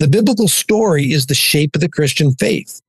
[0.00, 2.80] The biblical story is the shape of the Christian faith.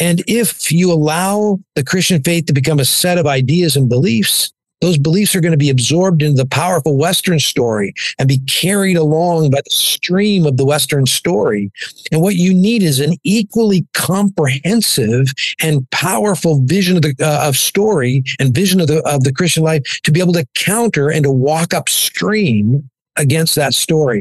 [0.00, 4.52] And if you allow the Christian faith to become a set of ideas and beliefs,
[4.80, 8.96] those beliefs are going to be absorbed into the powerful Western story and be carried
[8.96, 11.70] along by the stream of the Western story.
[12.10, 17.56] And what you need is an equally comprehensive and powerful vision of the uh, of
[17.56, 21.22] story and vision of the of the Christian life to be able to counter and
[21.22, 24.20] to walk upstream against that story.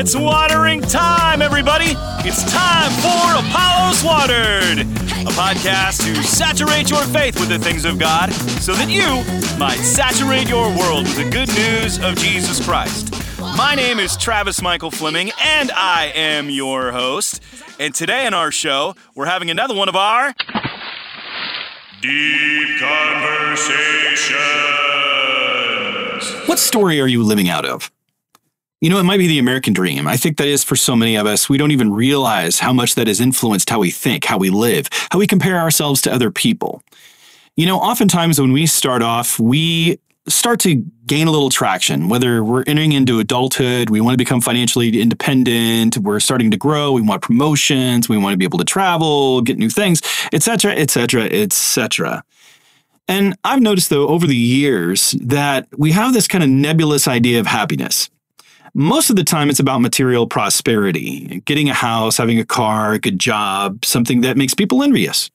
[0.00, 1.94] It's watering time, everybody!
[2.24, 7.98] It's time for Apollos Watered, a podcast to saturate your faith with the things of
[7.98, 9.24] God so that you
[9.58, 13.12] might saturate your world with the good news of Jesus Christ.
[13.40, 17.42] My name is Travis Michael Fleming, and I am your host.
[17.80, 20.32] And today in our show, we're having another one of our
[22.00, 24.38] Deep Conversations.
[26.46, 27.90] What story are you living out of?
[28.80, 30.06] You know, it might be the American dream.
[30.06, 31.48] I think that is for so many of us.
[31.48, 34.88] We don't even realize how much that has influenced how we think, how we live,
[35.10, 36.82] how we compare ourselves to other people.
[37.56, 42.44] You know, oftentimes when we start off, we start to gain a little traction, whether
[42.44, 47.02] we're entering into adulthood, we want to become financially independent, we're starting to grow, we
[47.02, 52.22] want promotions, we want to be able to travel, get new things, etc., etc., etc.
[53.08, 57.40] And I've noticed though over the years that we have this kind of nebulous idea
[57.40, 58.10] of happiness.
[58.78, 63.00] Most of the time, it's about material prosperity, getting a house, having a car, a
[63.00, 65.32] good job, something that makes people envious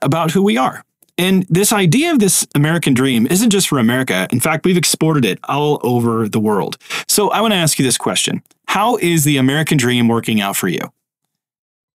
[0.00, 0.82] about who we are.
[1.18, 4.26] And this idea of this American dream isn't just for America.
[4.32, 6.78] In fact, we've exported it all over the world.
[7.08, 10.56] So I want to ask you this question How is the American dream working out
[10.56, 10.80] for you?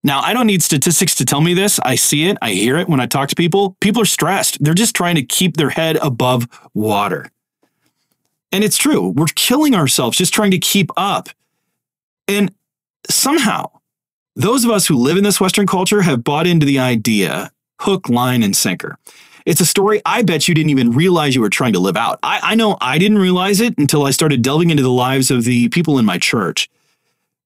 [0.03, 1.79] Now, I don't need statistics to tell me this.
[1.79, 3.75] I see it, I hear it when I talk to people.
[3.81, 7.31] People are stressed, they're just trying to keep their head above water.
[8.51, 11.29] And it's true, we're killing ourselves just trying to keep up.
[12.27, 12.53] And
[13.09, 13.69] somehow,
[14.35, 17.51] those of us who live in this Western culture have bought into the idea
[17.81, 18.97] hook, line, and sinker.
[19.45, 22.19] It's a story I bet you didn't even realize you were trying to live out.
[22.23, 25.45] I, I know I didn't realize it until I started delving into the lives of
[25.45, 26.69] the people in my church.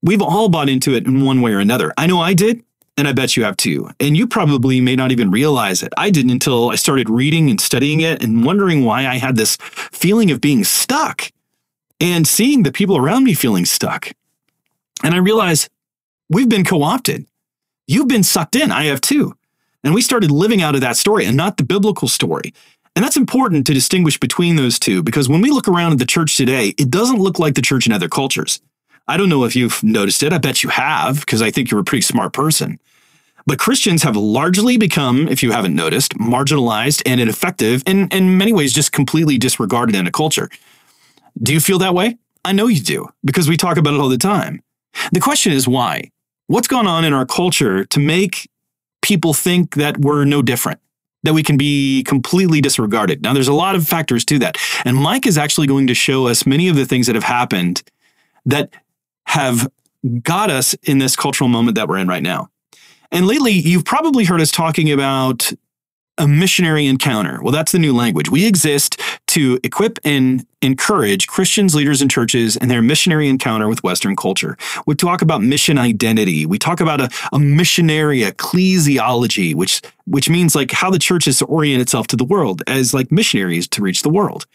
[0.02, 1.94] We've all bought into it in one way or another.
[1.98, 2.64] I know I did,
[3.02, 3.90] and I bet you have too.
[4.00, 5.92] And you probably may not even realize it.
[5.98, 9.58] I didn't until I started reading and studying it and wondering why I had this
[9.60, 11.32] feeling of being stuck
[12.00, 14.12] and seeing the people around me feeling stuck.
[15.04, 15.68] And I realized
[16.30, 17.26] we've been co opted.
[17.88, 18.72] You've been sucked in.
[18.72, 19.36] I have too.
[19.84, 22.54] And we started living out of that story and not the biblical story.
[22.96, 26.06] And that's important to distinguish between those two because when we look around at the
[26.06, 28.62] church today, it doesn't look like the church in other cultures.
[29.08, 30.34] I don't know if you've noticed it.
[30.34, 32.80] I bet you have because I think you're a pretty smart person.
[33.46, 38.54] But Christians have largely become, if you haven't noticed, marginalized and ineffective and in many
[38.54, 40.50] ways just completely disregarded in a culture.
[41.42, 42.18] Do you feel that way?
[42.44, 44.62] I know you do because we talk about it all the time.
[45.12, 46.12] The question is why?
[46.48, 48.50] What's gone on in our culture to make
[49.02, 50.80] people think that we're no different,
[51.24, 53.22] that we can be completely disregarded.
[53.22, 54.58] Now, there's a lot of factors to that.
[54.86, 57.84] And Mike is actually going to show us many of the things that have happened
[58.46, 58.70] that
[59.26, 59.72] have
[60.22, 62.50] got us in this cultural moment that we're in right now.
[63.12, 65.52] And lately, you've probably heard us talking about
[66.18, 67.40] a missionary encounter.
[67.42, 68.30] Well, that's the new language.
[68.30, 73.84] We exist to equip and encourage Christians, leaders, and churches in their missionary encounter with
[73.84, 74.58] Western culture.
[74.86, 76.46] We talk about mission identity.
[76.46, 81.40] We talk about a, a missionary ecclesiology, which which means like how the church is
[81.40, 84.46] to orient itself to the world as like missionaries to reach the world.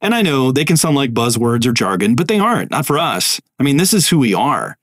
[0.00, 2.98] And I know they can sound like buzzwords or jargon, but they aren't, not for
[2.98, 3.40] us.
[3.58, 4.76] I mean, this is who we are.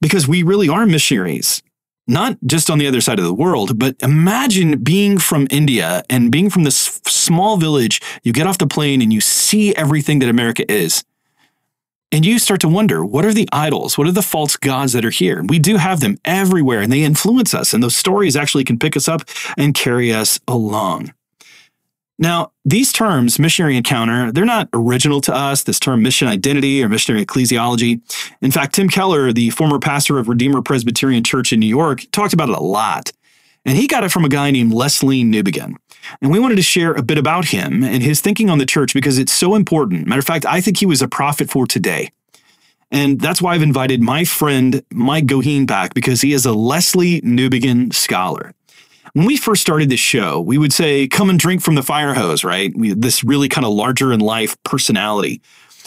[0.00, 1.62] Because we really are missionaries
[2.08, 6.32] not just on the other side of the world, but imagine being from India and
[6.32, 8.00] being from this small village.
[8.24, 11.04] You get off the plane and you see everything that America is.
[12.10, 13.98] And you start to wonder what are the idols?
[13.98, 15.44] What are the false gods that are here?
[15.46, 17.74] We do have them everywhere and they influence us.
[17.74, 19.22] And those stories actually can pick us up
[19.58, 21.12] and carry us along.
[22.18, 26.88] Now, these terms, missionary encounter, they're not original to us, this term mission identity or
[26.88, 28.00] missionary ecclesiology.
[28.42, 32.32] In fact, Tim Keller, the former pastor of Redeemer Presbyterian Church in New York, talked
[32.32, 33.12] about it a lot.
[33.64, 35.76] And he got it from a guy named Lesslie Newbigin.
[36.20, 38.94] And we wanted to share a bit about him and his thinking on the church
[38.94, 40.06] because it's so important.
[40.06, 42.10] Matter of fact, I think he was a prophet for today.
[42.90, 47.20] And that's why I've invited my friend Mike Goheen back because he is a Lesslie
[47.22, 48.54] Newbigin scholar.
[49.14, 52.14] When we first started this show, we would say, come and drink from the fire
[52.14, 52.72] hose, right?
[52.76, 55.40] We, this really kind of larger in life personality.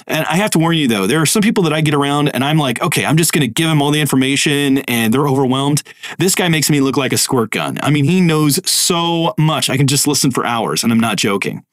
[0.07, 2.29] And I have to warn you though, there are some people that I get around
[2.29, 5.27] and I'm like, okay, I'm just going to give them all the information and they're
[5.27, 5.83] overwhelmed.
[6.17, 7.77] This guy makes me look like a squirt gun.
[7.81, 9.69] I mean, he knows so much.
[9.69, 11.63] I can just listen for hours and I'm not joking.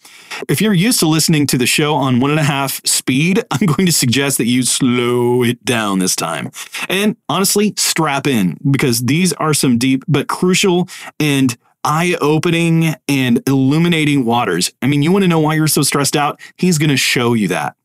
[0.48, 3.66] If you're used to listening to the show on one and a half speed, I'm
[3.66, 6.50] going to suggest that you slow it down this time.
[6.88, 10.88] And honestly, strap in because these are some deep but crucial
[11.18, 14.72] and eye opening and illuminating waters.
[14.82, 16.40] I mean, you want to know why you're so stressed out?
[16.56, 17.76] He's going to show you that.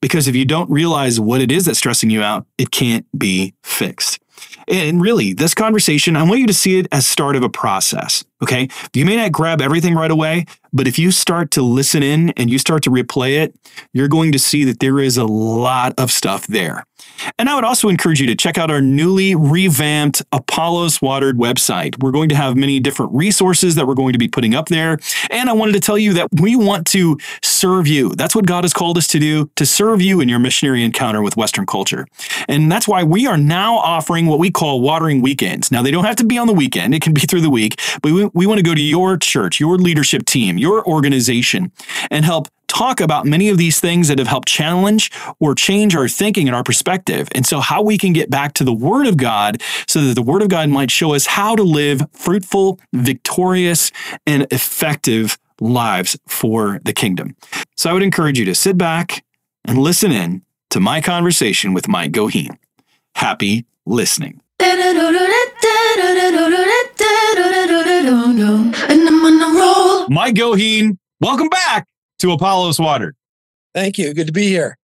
[0.00, 3.54] Because if you don't realize what it is that's stressing you out, it can't be
[3.62, 4.20] fixed.
[4.68, 8.24] And really, this conversation, I want you to see it as start of a process.
[8.42, 8.68] Okay.
[8.92, 12.50] You may not grab everything right away, but if you start to listen in and
[12.50, 13.54] you start to replay it,
[13.92, 16.84] you're going to see that there is a lot of stuff there.
[17.38, 22.02] And I would also encourage you to check out our newly revamped Apollos Watered website.
[22.02, 24.98] We're going to have many different resources that we're going to be putting up there.
[25.30, 28.14] And I wanted to tell you that we want to serve you.
[28.14, 31.22] That's what God has called us to do, to serve you in your missionary encounter
[31.22, 32.06] with Western culture.
[32.48, 35.70] And that's why we are now offering what we call watering weekends.
[35.70, 37.80] Now, they don't have to be on the weekend, it can be through the week,
[38.02, 41.72] but we, we want to go to your church, your leadership team, your organization,
[42.10, 46.08] and help talk about many of these things that have helped challenge or change our
[46.08, 47.26] thinking and our perspective.
[47.34, 50.22] And so, how we can get back to the Word of God so that the
[50.22, 53.90] Word of God might show us how to live fruitful, victorious,
[54.26, 57.34] and effective lives for the kingdom.
[57.76, 59.24] So, I would encourage you to sit back
[59.64, 62.58] and listen in to my conversation with Mike Goheen.
[63.14, 64.42] Happy listening.
[70.08, 71.86] Mike Goheen, welcome back
[72.18, 73.16] to Apollos Watered.
[73.74, 74.14] Thank you.
[74.14, 74.78] Good to be here.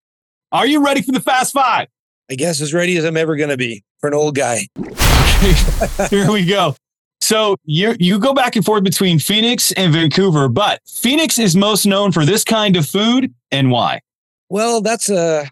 [0.53, 1.89] Are you ready for the Fast Five?
[2.31, 4.69] I guess as ready as I'm ever going to be for an old guy.
[6.11, 6.77] Here we go.
[7.21, 11.87] So you you go back and forth between Phoenix and Vancouver, but Phoenix is most
[11.87, 14.01] known for this kind of food, and why?
[14.49, 15.49] Well, that's a.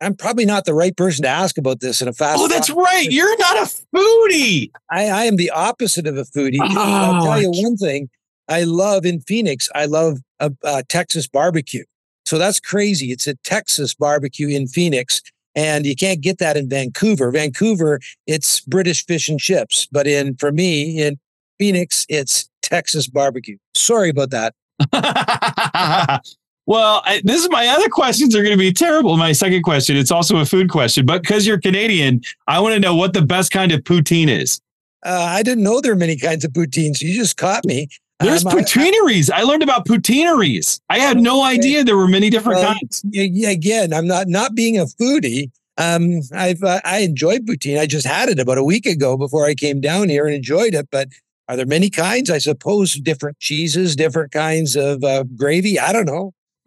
[0.00, 2.40] I'm probably not the right person to ask about this in a fast.
[2.40, 3.06] Oh, that's right.
[3.08, 4.72] You're not a foodie.
[4.90, 6.58] I, I am the opposite of a foodie.
[6.60, 8.10] Oh, I'll tell you one thing.
[8.48, 9.68] I love in Phoenix.
[9.74, 11.84] I love a, a Texas barbecue.
[12.24, 13.12] So that's crazy.
[13.12, 15.22] It's a Texas barbecue in Phoenix,
[15.54, 17.30] and you can't get that in Vancouver.
[17.30, 21.18] Vancouver, it's British fish and chips, but in for me in
[21.58, 23.56] Phoenix, it's Texas barbecue.
[23.74, 24.54] Sorry about that.
[26.66, 29.16] well, I, this is my other questions are going to be terrible.
[29.16, 32.80] My second question, it's also a food question, but because you're Canadian, I want to
[32.80, 34.60] know what the best kind of poutine is.
[35.04, 37.00] Uh, I didn't know there are many kinds of poutines.
[37.00, 37.88] You just caught me.
[38.22, 39.30] There's um, poutineries.
[39.30, 40.80] I, I, learned about poutineries.
[40.88, 43.04] I had no idea there were many different well, kinds.
[43.14, 45.50] Again, I'm not not being a foodie.
[45.78, 47.78] Um, I've uh, I enjoyed poutine.
[47.78, 50.74] I just had it about a week ago before I came down here and enjoyed
[50.74, 50.88] it.
[50.90, 51.08] But
[51.48, 52.30] are there many kinds?
[52.30, 55.78] I suppose different cheeses, different kinds of uh, gravy.
[55.78, 56.34] I don't know.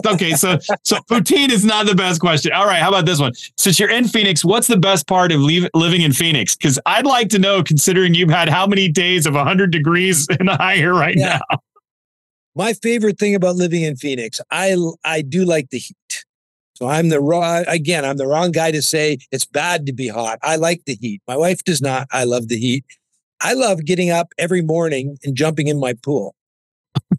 [0.06, 2.52] okay, so so poutine is not the best question.
[2.52, 3.32] All right, how about this one?
[3.56, 6.54] Since you're in Phoenix, what's the best part of leave, living in Phoenix?
[6.54, 10.46] Because I'd like to know, considering you've had how many days of 100 degrees in
[10.46, 11.40] the high here right yeah.
[11.50, 11.58] now.
[12.54, 16.24] My favorite thing about living in Phoenix, I I do like the heat.
[16.76, 18.04] So I'm the wrong again.
[18.04, 20.38] I'm the wrong guy to say it's bad to be hot.
[20.42, 21.22] I like the heat.
[21.26, 22.06] My wife does not.
[22.12, 22.84] I love the heat.
[23.40, 26.35] I love getting up every morning and jumping in my pool.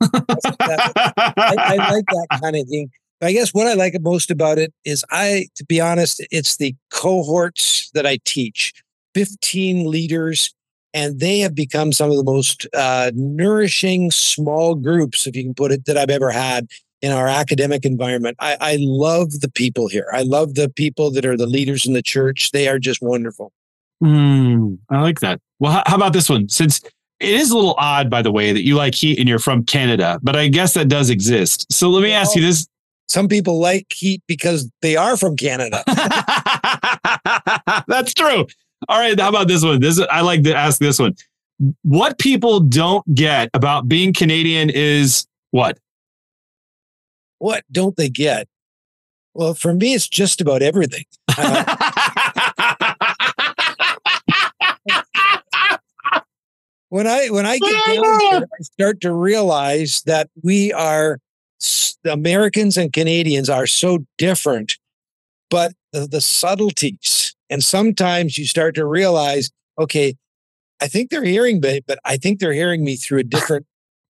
[0.01, 2.89] I, I, like that kind of thing.
[3.21, 6.75] I guess what I like most about it is I, to be honest, it's the
[6.91, 8.73] cohorts that I teach
[9.15, 10.53] 15 leaders,
[10.93, 15.55] and they have become some of the most uh, nourishing small groups, if you can
[15.55, 16.67] put it, that I've ever had
[17.01, 18.37] in our academic environment.
[18.39, 20.07] I, I love the people here.
[20.13, 22.51] I love the people that are the leaders in the church.
[22.51, 23.51] They are just wonderful.
[24.03, 25.39] Mm, I like that.
[25.59, 26.49] Well, how, how about this one?
[26.49, 26.81] Since
[27.19, 29.63] it is a little odd, by the way, that you like heat and you're from
[29.63, 31.71] Canada, but I guess that does exist.
[31.71, 32.67] So let me ask you this.
[33.09, 35.81] Some people like heat because they are from Canada.
[37.87, 38.45] That's true.
[38.89, 39.19] All right.
[39.19, 39.79] How about this one?
[39.79, 41.15] This I like to ask this one.
[41.83, 45.79] What people don't get about being Canadian is what?
[47.39, 48.47] What don't they get?
[49.33, 51.05] Well, for me, it's just about everything.
[51.39, 52.93] Uh,
[56.89, 61.19] when I when I get down here, I start to realize that we are
[62.05, 64.77] Americans and Canadians are so different,
[65.49, 70.15] but the, the subtleties, and sometimes you start to realize, okay,
[70.81, 73.65] I think they're hearing me, but I think they're hearing me through a different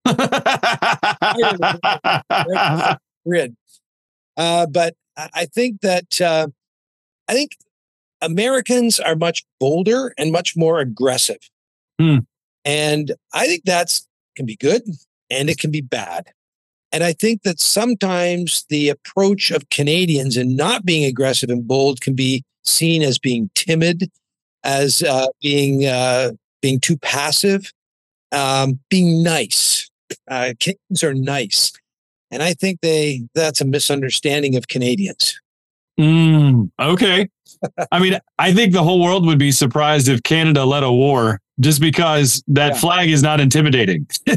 [3.25, 3.55] grid.
[4.35, 6.47] Uh, but I think that uh,
[7.27, 7.57] I think
[8.21, 11.39] Americans are much bolder and much more aggressive.
[11.99, 12.19] Hmm
[12.67, 14.05] And I think that's
[14.35, 14.83] can be good
[15.29, 16.27] and it can be bad.
[16.91, 22.01] And I think that sometimes the approach of Canadians in not being aggressive and bold
[22.01, 24.11] can be seen as being timid,
[24.63, 26.31] as uh, being uh,
[26.61, 27.71] being too passive,
[28.31, 29.89] um, being nice.
[30.29, 31.73] Uh, Canadians are nice,
[32.31, 35.39] and I think they that's a misunderstanding of Canadians.
[35.99, 37.29] Mm, okay.
[37.91, 41.41] I mean, I think the whole world would be surprised if Canada led a war
[41.59, 42.79] just because that yeah.
[42.79, 44.07] flag is not intimidating.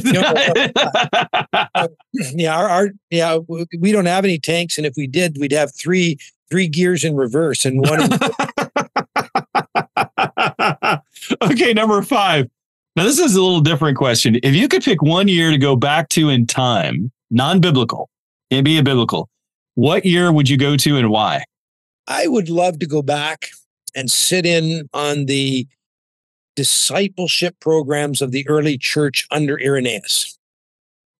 [2.34, 3.38] yeah, our, our, yeah,
[3.78, 6.18] we don't have any tanks, and if we did, we'd have three
[6.50, 8.08] three gears in reverse and one.
[11.50, 12.48] okay, number five.
[12.96, 14.38] Now this is a little different question.
[14.42, 18.10] If you could pick one year to go back to in time, non-biblical,
[18.50, 19.28] can't be a biblical,
[19.74, 21.44] what year would you go to and why?
[22.08, 23.50] I would love to go back
[23.94, 25.68] and sit in on the
[26.56, 30.38] discipleship programs of the early church under Irenaeus.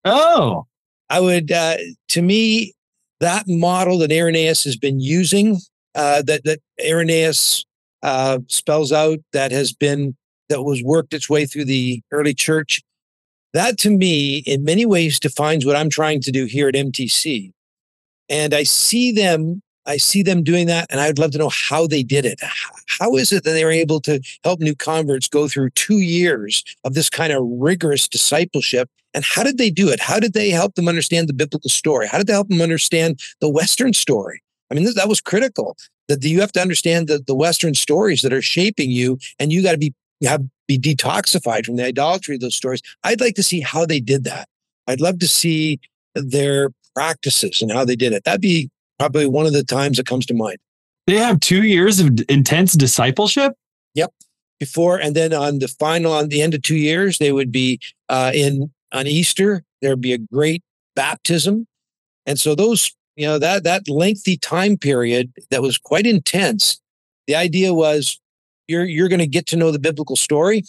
[0.04, 0.66] Oh,
[1.08, 1.76] I would, uh,
[2.08, 2.72] to me,
[3.20, 5.58] that model that Irenaeus has been using,
[5.94, 7.64] uh, that that Irenaeus
[8.02, 10.16] uh, spells out, that has been
[10.48, 12.82] that was worked its way through the early church.
[13.52, 17.52] That to me, in many ways, defines what I'm trying to do here at MTC.
[18.28, 21.88] And I see them I see them doing that, and I'd love to know how
[21.88, 22.40] they did it.
[22.86, 26.62] How is it that they were able to help new converts go through two years
[26.84, 28.88] of this kind of rigorous discipleship?
[29.14, 29.98] And how did they do it?
[29.98, 32.06] How did they help them understand the biblical story?
[32.06, 34.40] How did they help them understand the Western story?
[34.70, 35.76] I mean, that was critical.
[36.06, 39.60] That you have to understand the, the Western stories that are shaping you, and you
[39.60, 39.92] got to be
[40.22, 42.82] have be detoxified from the idolatry of those stories.
[43.02, 44.48] I'd like to see how they did that.
[44.86, 45.80] I'd love to see
[46.14, 48.22] their practices and how they did it.
[48.22, 48.70] That'd be
[49.00, 50.58] probably one of the times that comes to mind.
[51.06, 53.54] They have two years of intense discipleship.
[53.94, 54.12] Yep.
[54.58, 57.80] Before and then on the final, on the end of two years, they would be
[58.10, 59.62] uh, in on Easter.
[59.80, 60.62] There would be a great
[60.94, 61.66] baptism,
[62.26, 66.78] and so those, you know, that that lengthy time period that was quite intense.
[67.26, 68.20] The idea was
[68.68, 70.64] you're you're going to get to know the biblical story.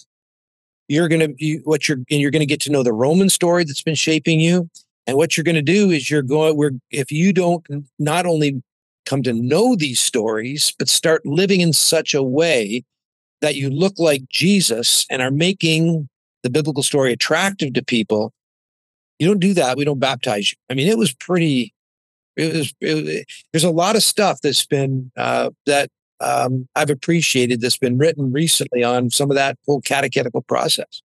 [0.87, 3.27] You're going to you, what you're and you're going to get to know the Roman
[3.27, 4.69] story that's been shaping you.
[5.07, 7.65] And what you're going to do is you're going, we're, if you don't
[7.97, 8.61] not only
[9.05, 12.83] come to know these stories, but start living in such a way
[13.41, 16.07] that you look like Jesus and are making
[16.43, 18.31] the biblical story attractive to people,
[19.17, 19.77] you don't do that.
[19.77, 20.57] We don't baptize you.
[20.69, 21.73] I mean, it was pretty,
[22.37, 25.89] it was, it, there's a lot of stuff that's been, uh, that
[26.19, 31.01] um, I've appreciated that's been written recently on some of that whole catechetical process.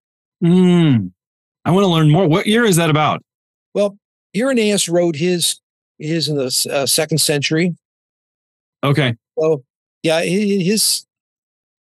[0.43, 1.11] Mm,
[1.65, 2.27] I want to learn more.
[2.27, 3.23] What year is that about?
[3.73, 3.97] Well,
[4.35, 5.59] Irenaeus wrote his
[5.99, 7.75] his in the uh, second century.
[8.83, 9.15] Okay.
[9.39, 9.63] So
[10.01, 11.05] yeah, his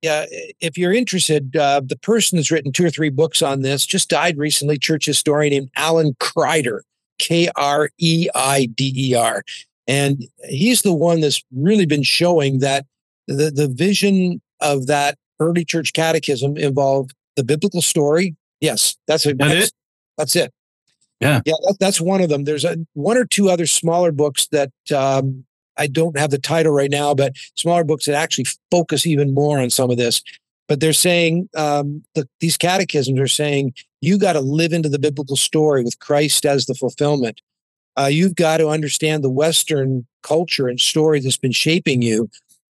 [0.03, 0.27] yeah.
[0.61, 4.09] If you're interested, uh, the person that's written two or three books on this just
[4.09, 4.79] died recently.
[4.79, 6.81] Church historian named Alan Kreider,
[7.19, 9.43] K R E I D E R,
[9.87, 12.87] and he's the one that's really been showing that
[13.27, 18.37] the the vision of that early church catechism involved the biblical story.
[18.61, 19.73] Yes, that's a, that that's, it.
[20.17, 20.53] That's it.
[21.23, 21.41] Yeah.
[21.47, 22.45] Yeah, that, that's one of them.
[22.45, 25.45] There's a, one or two other smaller books that um,
[25.77, 29.59] I don't have the title right now, but smaller books that actually focus even more
[29.59, 30.23] on some of this.
[30.69, 34.99] But they're saying um, that these catechisms are saying you got to live into the
[34.99, 37.41] biblical story with Christ as the fulfillment.
[37.97, 42.31] Uh, you've got to understand the Western culture and story that's been shaping you.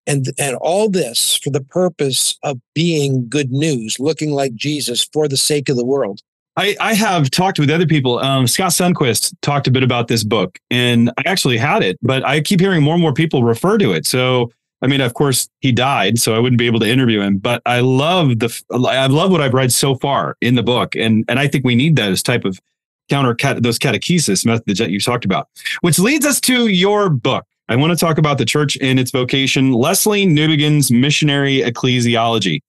[0.06, 5.28] And, and all this for the purpose of being good news, looking like Jesus for
[5.28, 6.22] the sake of the world.
[6.58, 8.18] I, I have talked with other people.
[8.18, 12.26] Um, Scott Sunquist talked a bit about this book, and I actually had it, but
[12.26, 14.08] I keep hearing more and more people refer to it.
[14.08, 17.38] So, I mean, of course, he died, so I wouldn't be able to interview him.
[17.38, 21.24] But I love the, I love what I've read so far in the book, and
[21.28, 22.60] and I think we need those type of
[23.08, 25.50] counter those catechesis methods that you talked about.
[25.82, 27.46] Which leads us to your book.
[27.70, 32.62] I want to talk about the church and its vocation, Lesslie Newbigin's missionary ecclesiology.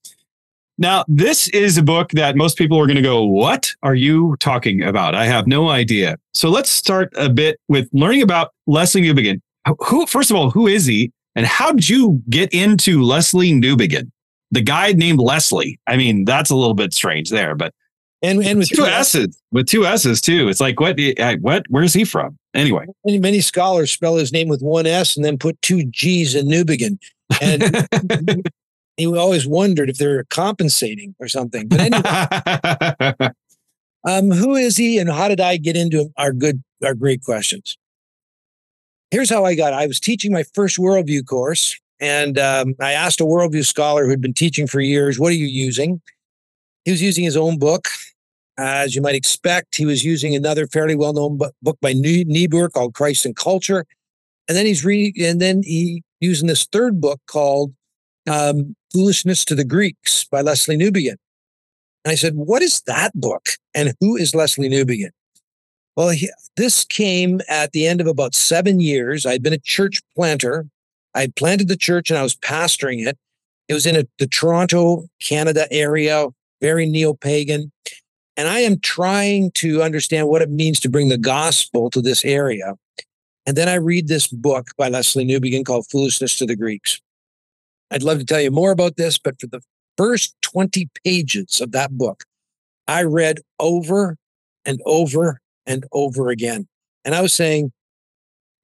[0.80, 4.36] Now, this is a book that most people are going to go, What are you
[4.38, 5.14] talking about?
[5.14, 6.16] I have no idea.
[6.34, 9.40] So let's start a bit with learning about Lesslie Newbigin.
[9.86, 11.12] Who, first of all, who is he?
[11.34, 14.10] And how did you get into Lesslie Newbigin?
[14.50, 15.78] The guy named Lesslie.
[15.86, 17.74] I mean, that's a little bit strange there, but
[18.22, 20.48] and and with two S's, with two S's too.
[20.48, 20.98] It's like what?
[20.98, 21.64] Eh, what?
[21.68, 22.36] Where's he from?
[22.54, 26.34] Anyway, many, many scholars spell his name with one S and then put two G's
[26.34, 26.98] in Newbigin.
[27.40, 27.86] And
[28.98, 31.68] he always wondered if they're compensating or something.
[31.68, 33.32] But anyway,
[34.04, 37.78] um, who is he and how did I get into our good, our great questions.
[39.10, 39.72] Here's how I got.
[39.72, 44.20] I was teaching my first worldview course, and um, I asked a worldview scholar who'd
[44.20, 46.02] been teaching for years, "What are you using?"
[46.84, 47.88] He was using his own book.
[48.58, 53.24] As you might expect, he was using another fairly well-known book by Niebuhr called Christ
[53.24, 53.86] and Culture.
[54.48, 57.72] And then he's reading, and then he using this third book called
[58.28, 61.16] um, Foolishness to the Greeks by Lesslie Newbigin.
[62.04, 63.50] And I said, What is that book?
[63.74, 65.10] And who is Lesslie Newbigin?
[65.96, 69.26] Well, he, this came at the end of about seven years.
[69.26, 70.66] I'd been a church planter.
[71.14, 73.18] I planted the church and I was pastoring it.
[73.68, 76.28] It was in a, the Toronto, Canada area,
[76.60, 77.72] very neo pagan.
[78.36, 82.24] And I am trying to understand what it means to bring the gospel to this
[82.24, 82.74] area.
[83.46, 87.00] And then I read this book by Lesslie Newbigin called Foolishness to the Greeks.
[87.90, 89.62] I'd love to tell you more about this, but for the
[89.96, 92.24] first 20 pages of that book,
[92.86, 94.16] I read over
[94.64, 96.68] and over and over again.
[97.04, 97.72] And I was saying,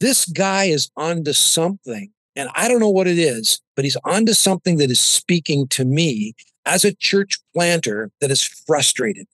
[0.00, 2.10] this guy is onto something.
[2.36, 5.84] And I don't know what it is, but he's onto something that is speaking to
[5.84, 6.34] me
[6.66, 9.26] as a church planter that is frustrated.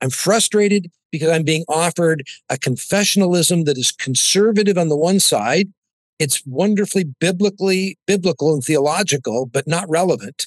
[0.00, 5.72] I'm frustrated because I'm being offered a confessionalism that is conservative on the one side
[6.18, 10.46] it's wonderfully biblically biblical and theological, but not relevant.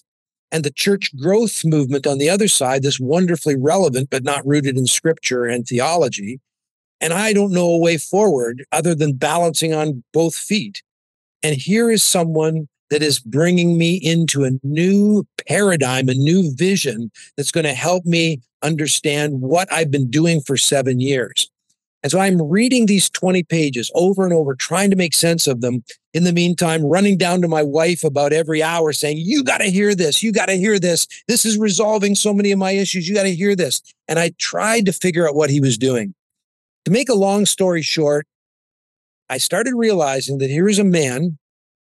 [0.51, 4.77] And the church growth movement on the other side, this wonderfully relevant, but not rooted
[4.77, 6.41] in scripture and theology.
[6.99, 10.83] And I don't know a way forward other than balancing on both feet.
[11.41, 17.09] And here is someone that is bringing me into a new paradigm, a new vision
[17.37, 21.49] that's going to help me understand what I've been doing for seven years.
[22.03, 25.61] And so I'm reading these 20 pages over and over, trying to make sense of
[25.61, 25.83] them.
[26.13, 29.69] In the meantime, running down to my wife about every hour saying, You got to
[29.69, 30.23] hear this.
[30.23, 31.07] You got to hear this.
[31.27, 33.07] This is resolving so many of my issues.
[33.07, 33.81] You got to hear this.
[34.07, 36.15] And I tried to figure out what he was doing.
[36.85, 38.25] To make a long story short,
[39.29, 41.37] I started realizing that here is a man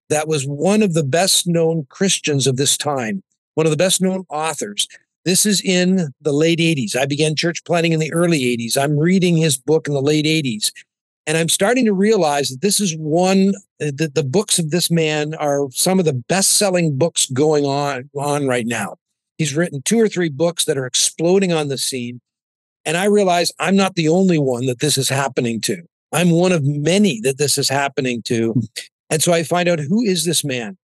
[0.09, 3.24] that was one of the best known Christians of this time,
[3.55, 4.88] one of the best known authors.
[5.25, 6.96] This is in the late 80s.
[6.96, 8.77] I began church planting in the early 80s.
[8.77, 10.72] I'm reading his book in the late 80s.
[11.27, 14.91] And I'm starting to realize that this is one uh, that the books of this
[14.91, 18.98] man are some of the best-selling books going on on right now.
[19.39, 22.22] He's written two or three books that are exploding on the scene.
[22.86, 25.82] And I realize I'm not the only one that this is happening to.
[26.12, 28.62] I'm one of many that this is happening to.
[29.10, 30.77] And so I find out who is this man?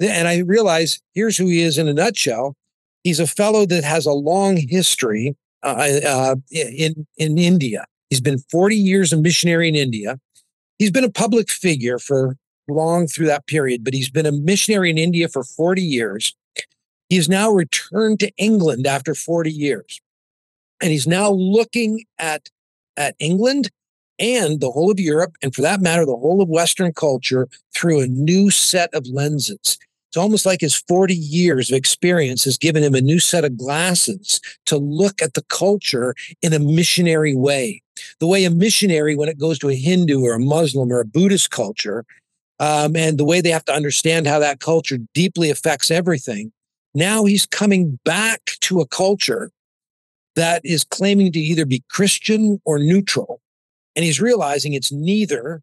[0.00, 2.56] And I realize here's who he is in a nutshell.
[3.02, 7.84] He's a fellow that has a long history uh, uh, in in India.
[8.10, 10.18] He's been 40 years a missionary in India.
[10.78, 12.36] He's been a public figure for
[12.68, 16.34] long through that period, but he's been a missionary in India for 40 years.
[17.08, 20.00] He has now returned to England after 40 years.
[20.80, 22.48] And he's now looking at,
[22.96, 23.70] at England
[24.18, 28.00] and the whole of Europe, and for that matter, the whole of Western culture through
[28.00, 29.78] a new set of lenses.
[30.12, 33.56] It's almost like his 40 years of experience has given him a new set of
[33.56, 37.80] glasses to look at the culture in a missionary way.
[38.20, 41.06] The way a missionary, when it goes to a Hindu or a Muslim or a
[41.06, 42.04] Buddhist culture,
[42.60, 46.52] um, and the way they have to understand how that culture deeply affects everything.
[46.94, 49.50] Now he's coming back to a culture
[50.36, 53.40] that is claiming to either be Christian or neutral.
[53.96, 55.62] And he's realizing it's neither.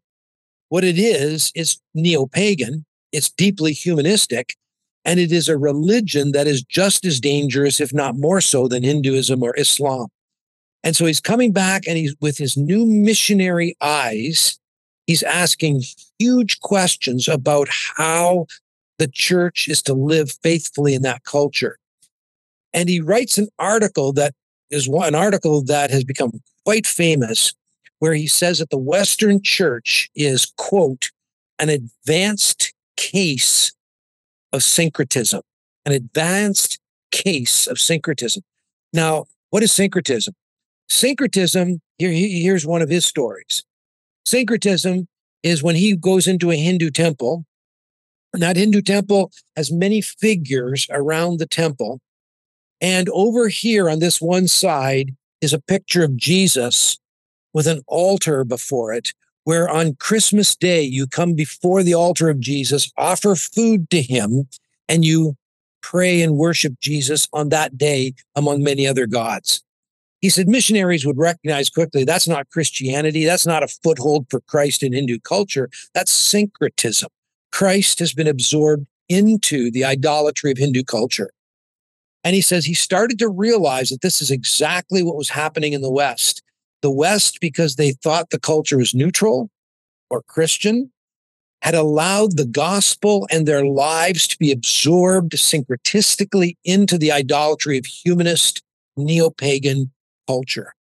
[0.70, 4.56] What it is, is neo pagan it's deeply humanistic,
[5.04, 8.82] and it is a religion that is just as dangerous, if not more so, than
[8.82, 10.08] Hinduism or Islam.
[10.82, 14.58] And so he's coming back and he's with his new missionary eyes,
[15.06, 15.82] he's asking
[16.18, 18.46] huge questions about how
[18.98, 21.78] the church is to live faithfully in that culture.
[22.72, 24.34] And he writes an article that
[24.70, 27.54] is one an article that has become quite famous,
[27.98, 31.10] where he says that the Western church is, quote,
[31.58, 33.72] an advanced case
[34.52, 35.40] of syncretism,
[35.86, 36.78] an advanced
[37.10, 38.42] case of syncretism.
[38.92, 40.34] Now, what is syncretism?
[40.90, 43.64] Syncretism, here, here's one of his stories.
[44.26, 45.08] Syncretism
[45.42, 47.46] is when he goes into a Hindu temple,
[48.34, 52.00] and that Hindu temple has many figures around the temple.
[52.82, 56.98] And over here on this one side is a picture of Jesus
[57.54, 62.40] with an altar before it where on Christmas Day you come before the altar of
[62.40, 64.48] Jesus, offer food to him,
[64.88, 65.36] and you
[65.82, 69.62] pray and worship Jesus on that day among many other gods.
[70.20, 73.24] He said missionaries would recognize quickly that's not Christianity.
[73.24, 75.70] That's not a foothold for Christ in Hindu culture.
[75.94, 77.08] That's syncretism.
[77.52, 81.30] Christ has been absorbed into the idolatry of Hindu culture.
[82.22, 85.80] And he says he started to realize that this is exactly what was happening in
[85.80, 86.42] the West.
[86.82, 89.50] The West, because they thought the culture was neutral
[90.08, 90.90] or Christian,
[91.62, 97.84] had allowed the gospel and their lives to be absorbed syncretistically into the idolatry of
[97.84, 98.62] humanist
[98.96, 99.92] neo pagan
[100.26, 100.74] culture.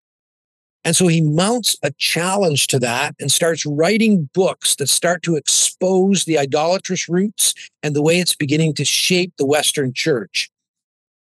[0.84, 5.36] And so he mounts a challenge to that and starts writing books that start to
[5.36, 10.48] expose the idolatrous roots and the way it's beginning to shape the Western church.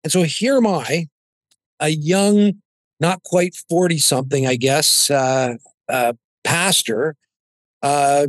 [0.03, 1.09] And so here am I,
[1.79, 2.55] a young,
[3.03, 5.57] not quite 40 something, I guess, uh,
[5.89, 7.17] uh, pastor,
[7.83, 8.27] uh,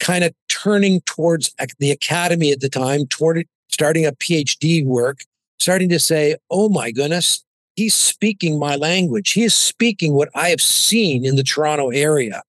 [0.00, 5.20] kind of turning towards the academy at the time, toward starting a PhD work,
[5.58, 7.44] starting to say, oh my goodness,
[7.76, 9.32] he's speaking my language.
[9.32, 12.42] He is speaking what I have seen in the Toronto area.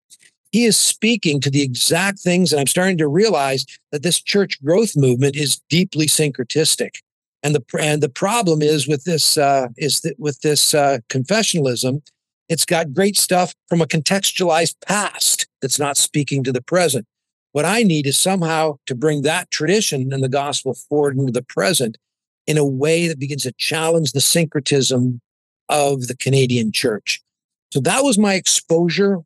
[0.52, 4.64] He is speaking to the exact things, and I'm starting to realize that this church
[4.64, 7.02] growth movement is deeply syncretistic.
[7.44, 12.02] And the and the problem is with this uh, is that with this uh, confessionalism,
[12.48, 17.06] it's got great stuff from a contextualized past that's not speaking to the present.
[17.52, 21.44] What I need is somehow to bring that tradition and the gospel forward into the
[21.44, 21.98] present
[22.48, 25.22] in a way that begins to challenge the syncretism
[25.70, 27.22] of the Canadian church.
[27.72, 29.20] So that was my exposure,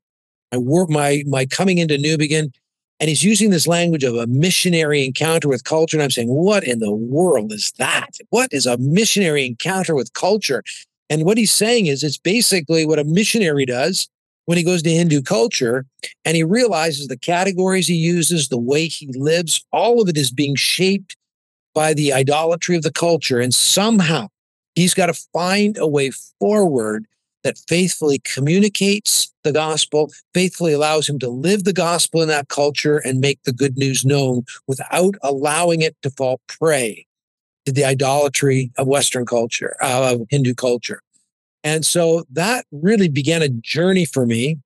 [0.51, 2.53] my work, my my coming into Newbigin.
[2.99, 5.97] And he's using this language of a missionary encounter with culture.
[5.97, 8.09] And I'm saying, what in the world is that?
[8.29, 10.63] What is a missionary encounter with culture?
[11.09, 14.09] And what he's saying is it's basically what a missionary does
[14.45, 15.85] when he goes to Hindu culture
[16.25, 20.31] and he realizes the categories he uses, the way he lives, all of it is
[20.31, 21.15] being shaped
[21.75, 23.39] by the idolatry of the culture.
[23.39, 24.29] And somehow
[24.73, 27.05] he's got to find a way forward
[27.47, 32.97] that faithfully communicates the gospel, faithfully allows him to live the gospel in that culture
[32.97, 37.07] and make the good news known without allowing it to fall prey
[37.65, 41.01] to the idolatry of Western culture, uh, of Hindu culture.
[41.63, 44.57] And so that really began a journey for me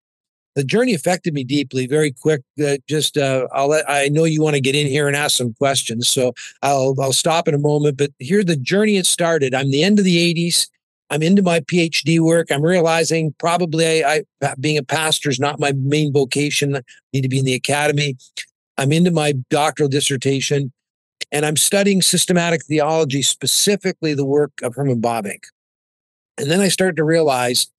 [0.55, 4.41] the journey affected me deeply very quick uh, just uh, i'll let i know you
[4.41, 7.57] want to get in here and ask some questions so i'll i'll stop in a
[7.57, 10.67] moment but here the journey it started i'm the end of the 80s
[11.11, 15.59] i'm into my phd work i'm realizing probably I, I being a pastor is not
[15.59, 16.81] my main vocation I
[17.13, 18.17] need to be in the academy
[18.77, 20.71] i'm into my doctoral dissertation
[21.31, 25.43] and i'm studying systematic theology specifically the work of herman bavinck
[26.39, 27.69] and then i started to realize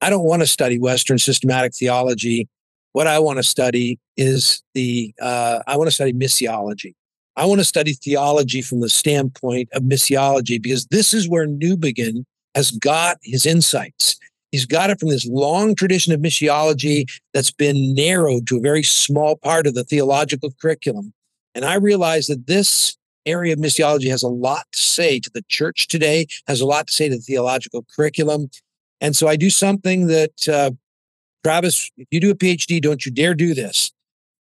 [0.00, 2.48] I don't want to study Western systematic theology.
[2.92, 6.94] What I want to study is the, uh, I want to study missiology.
[7.36, 12.24] I want to study theology from the standpoint of missiology because this is where Newbigin
[12.54, 14.16] has got his insights.
[14.52, 18.82] He's got it from this long tradition of missiology that's been narrowed to a very
[18.82, 21.12] small part of the theological curriculum.
[21.54, 25.44] And I realize that this area of missiology has a lot to say to the
[25.48, 28.50] church today, has a lot to say to the theological curriculum.
[29.00, 30.72] And so I do something that, uh,
[31.44, 33.92] Travis, if you do a PhD, don't you dare do this.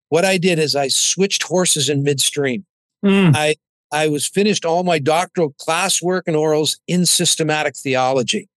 [0.09, 2.65] What I did is I switched horses in midstream.
[3.03, 3.35] Mm.
[3.35, 3.55] I
[3.93, 8.49] I was finished all my doctoral classwork and orals in systematic theology.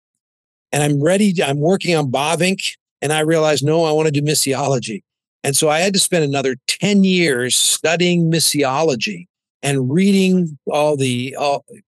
[0.71, 4.21] And I'm ready, I'm working on Bavinck, and I realized, no, I want to do
[4.21, 5.03] missiology.
[5.43, 9.27] And so I had to spend another 10 years studying missiology
[9.61, 11.35] and reading all the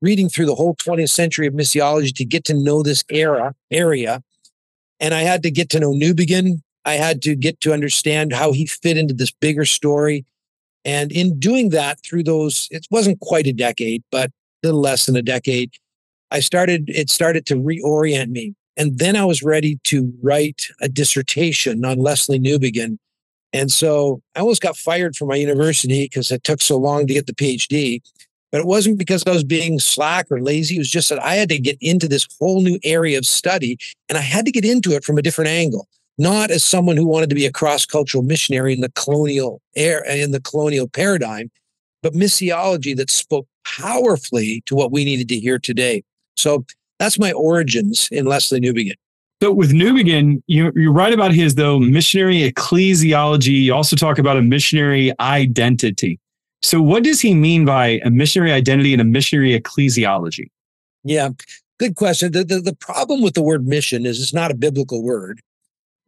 [0.01, 4.23] reading through the whole 20th century of missiology to get to know this era area
[4.99, 8.51] and i had to get to know newbigin i had to get to understand how
[8.51, 10.25] he fit into this bigger story
[10.85, 15.05] and in doing that through those it wasn't quite a decade but a little less
[15.05, 15.71] than a decade
[16.31, 20.89] i started it started to reorient me and then i was ready to write a
[20.89, 22.97] dissertation on Lesslie Newbigin.
[23.53, 27.13] and so I almost got fired from my university because it took so long to
[27.13, 28.01] get the PhD.
[28.51, 30.75] But it wasn't because I was being slack or lazy.
[30.75, 33.77] It was just that I had to get into this whole new area of study
[34.07, 35.87] and I had to get into it from a different angle,
[36.19, 40.31] not as someone who wanted to be a cross-cultural missionary in the colonial air in
[40.31, 41.49] the colonial paradigm,
[42.03, 46.03] but missiology that spoke powerfully to what we needed to hear today.
[46.37, 46.65] So
[46.99, 48.95] that's my origins in Lesslie Newbigin.
[49.41, 53.63] So with Newbigin, you, you write about his though missionary ecclesiology.
[53.63, 56.19] You also talk about a missionary identity.
[56.61, 60.49] So what does he mean by a missionary identity and a missionary ecclesiology?
[61.05, 61.29] Yeah,
[61.77, 62.33] good question.
[62.33, 65.39] The, the, the problem with the word mission is it's not a biblical word.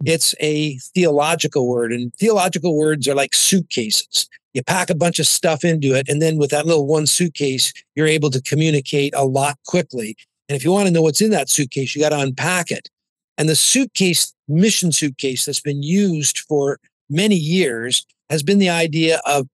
[0.05, 4.29] It's a theological word, and theological words are like suitcases.
[4.53, 7.73] You pack a bunch of stuff into it, and then with that little one suitcase,
[7.95, 10.17] you're able to communicate a lot quickly.
[10.49, 12.89] And if you want to know what's in that suitcase, you got to unpack it.
[13.37, 19.21] And the suitcase, mission suitcase that's been used for many years has been the idea
[19.25, 19.47] of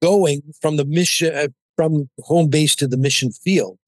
[0.00, 3.78] going from the mission, uh, from home base to the mission field.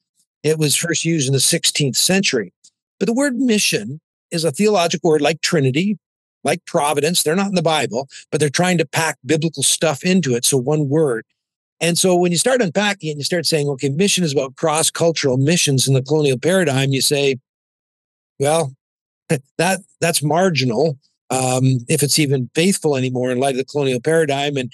[0.42, 2.52] It was first used in the 16th century.
[2.98, 5.98] But the word mission is a theological word like Trinity,
[6.42, 7.22] like providence.
[7.22, 10.44] They're not in the Bible, but they're trying to pack biblical stuff into it.
[10.44, 11.24] So one word.
[11.80, 14.90] And so when you start unpacking and you start saying, okay, mission is about cross
[14.90, 17.36] cultural missions in the colonial paradigm, you say,
[18.38, 18.72] Well,
[19.58, 20.98] that that's marginal
[21.30, 24.56] um, if it's even faithful anymore in light of the colonial paradigm.
[24.56, 24.72] And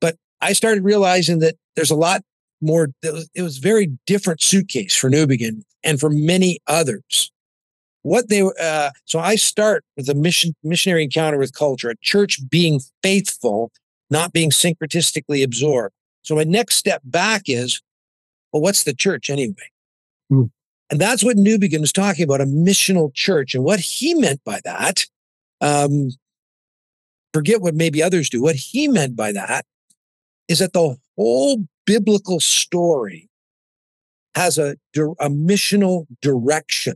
[0.00, 2.22] but I started realizing that there's a lot
[2.60, 2.88] more.
[3.02, 7.30] It was very different suitcase for Newbigin and for many others.
[8.08, 12.40] What they uh, so I start with a mission missionary encounter with culture, a church
[12.48, 13.70] being faithful,
[14.08, 15.94] not being syncretistically absorbed.
[16.22, 17.82] So my next step back is,
[18.50, 19.70] well, what's the church anyway?
[20.30, 20.44] Hmm.
[20.90, 23.54] And that's what Newbigin was talking about, a missional church.
[23.54, 25.04] And what he meant by that,
[25.60, 26.12] um,
[27.34, 28.40] forget what maybe others do.
[28.40, 29.66] What he meant by that
[30.48, 33.28] is that the whole biblical story
[34.34, 36.94] has a, a missional direction.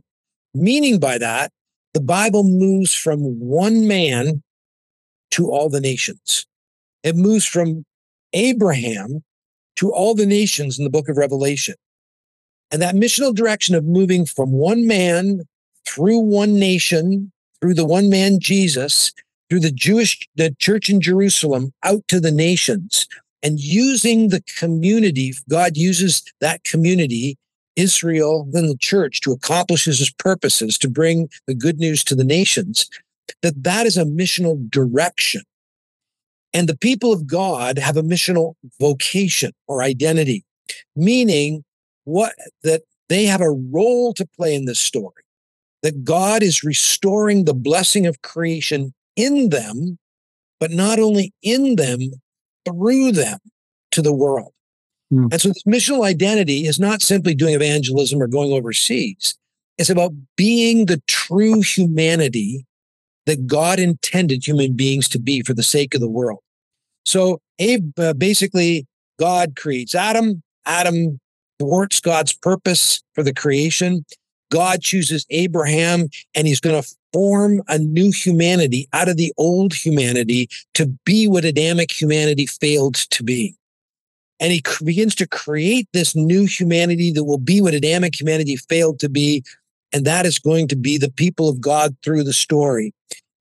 [0.53, 1.51] Meaning by that,
[1.93, 4.43] the Bible moves from one man
[5.31, 6.45] to all the nations.
[7.03, 7.85] It moves from
[8.33, 9.23] Abraham
[9.77, 11.75] to all the nations in the book of Revelation.
[12.71, 15.41] And that missional direction of moving from one man
[15.85, 19.11] through one nation, through the one man Jesus,
[19.49, 23.07] through the Jewish, the church in Jerusalem out to the nations
[23.43, 27.37] and using the community, God uses that community,
[27.75, 32.23] Israel, then the church to accomplish his purposes, to bring the good news to the
[32.23, 32.89] nations,
[33.41, 35.41] that that is a missional direction.
[36.53, 40.43] And the people of God have a missional vocation or identity,
[40.95, 41.63] meaning
[42.03, 42.33] what
[42.63, 45.23] that they have a role to play in this story,
[45.81, 49.97] that God is restoring the blessing of creation in them,
[50.59, 51.99] but not only in them,
[52.65, 53.39] through them
[53.91, 54.53] to the world.
[55.13, 55.31] Mm.
[55.31, 59.35] And so this missional identity is not simply doing evangelism or going overseas.
[59.77, 62.65] It's about being the true humanity
[63.25, 66.39] that God intended human beings to be for the sake of the world.
[67.05, 68.85] So Abe, uh, basically,
[69.19, 70.41] God creates Adam.
[70.65, 71.19] Adam
[71.59, 74.05] thwarts God's purpose for the creation.
[74.51, 79.73] God chooses Abraham and he's going to form a new humanity out of the old
[79.73, 83.55] humanity to be what Adamic humanity failed to be.
[84.39, 88.99] And he begins to create this new humanity that will be what Adamic humanity failed
[88.99, 89.43] to be.
[89.93, 92.93] And that is going to be the people of God through the story.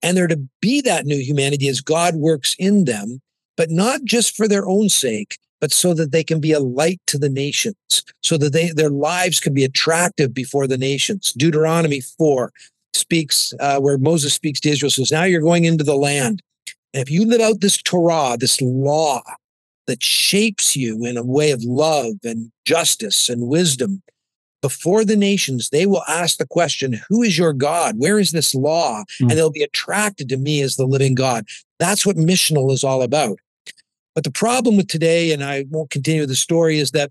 [0.02, 3.20] And they're to be that new humanity as God works in them,
[3.56, 7.00] but not just for their own sake, but so that they can be a light
[7.06, 7.76] to the nations,
[8.22, 11.32] so that they, their lives can be attractive before the nations.
[11.32, 12.52] Deuteronomy 4
[12.94, 16.42] speaks, uh, where Moses speaks to Israel, says, Now you're going into the land.
[16.92, 19.22] And if you live out this Torah, this law
[19.86, 24.02] that shapes you in a way of love and justice and wisdom,
[24.60, 27.96] before the nations, they will ask the question, Who is your God?
[27.98, 29.02] Where is this law?
[29.20, 29.28] Mm.
[29.28, 31.44] And they'll be attracted to me as the living God.
[31.78, 33.38] That's what missional is all about.
[34.14, 37.10] But the problem with today, and I won't continue the story, is that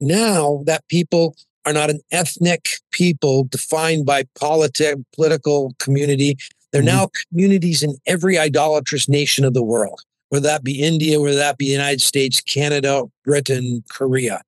[0.00, 6.36] now that people are not an ethnic people defined by politic, political community.
[6.72, 6.86] They're mm-hmm.
[6.86, 10.00] now communities in every idolatrous nation of the world,
[10.34, 14.42] whether that be India, whether that be the United States, Canada, Britain, Korea.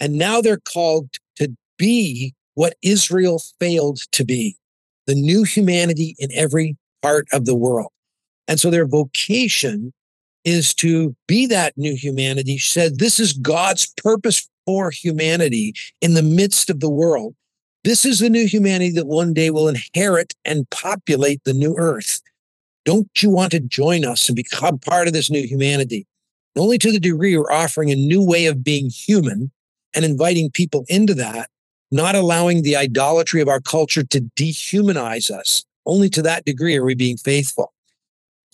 [0.00, 4.56] And now they're called to be what Israel failed to be
[5.06, 7.90] the new humanity in every part of the world.
[8.46, 9.92] And so their vocation
[10.46, 12.56] is to be that new humanity.
[12.56, 17.34] She said, This is God's purpose for humanity in the midst of the world.
[17.84, 22.22] This is the new humanity that one day will inherit and populate the new earth.
[22.88, 26.06] Don't you want to join us and become part of this new humanity?
[26.56, 29.50] Only to the degree we're offering a new way of being human
[29.94, 31.50] and inviting people into that,
[31.90, 35.66] not allowing the idolatry of our culture to dehumanize us.
[35.84, 37.74] Only to that degree are we being faithful.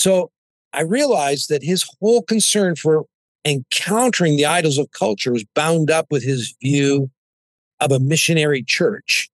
[0.01, 0.33] So
[0.73, 3.05] I realized that his whole concern for
[3.45, 7.09] encountering the idols of culture was bound up with his view
[7.79, 9.31] of a missionary church,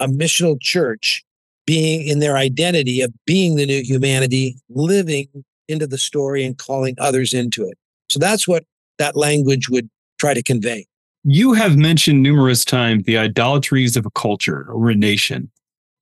[0.00, 1.22] a missional church
[1.66, 5.28] being in their identity of being the new humanity, living
[5.68, 7.78] into the story and calling others into it.
[8.08, 8.64] So that's what
[8.98, 10.86] that language would try to convey.
[11.24, 15.50] You have mentioned numerous times the idolatries of a culture or a nation,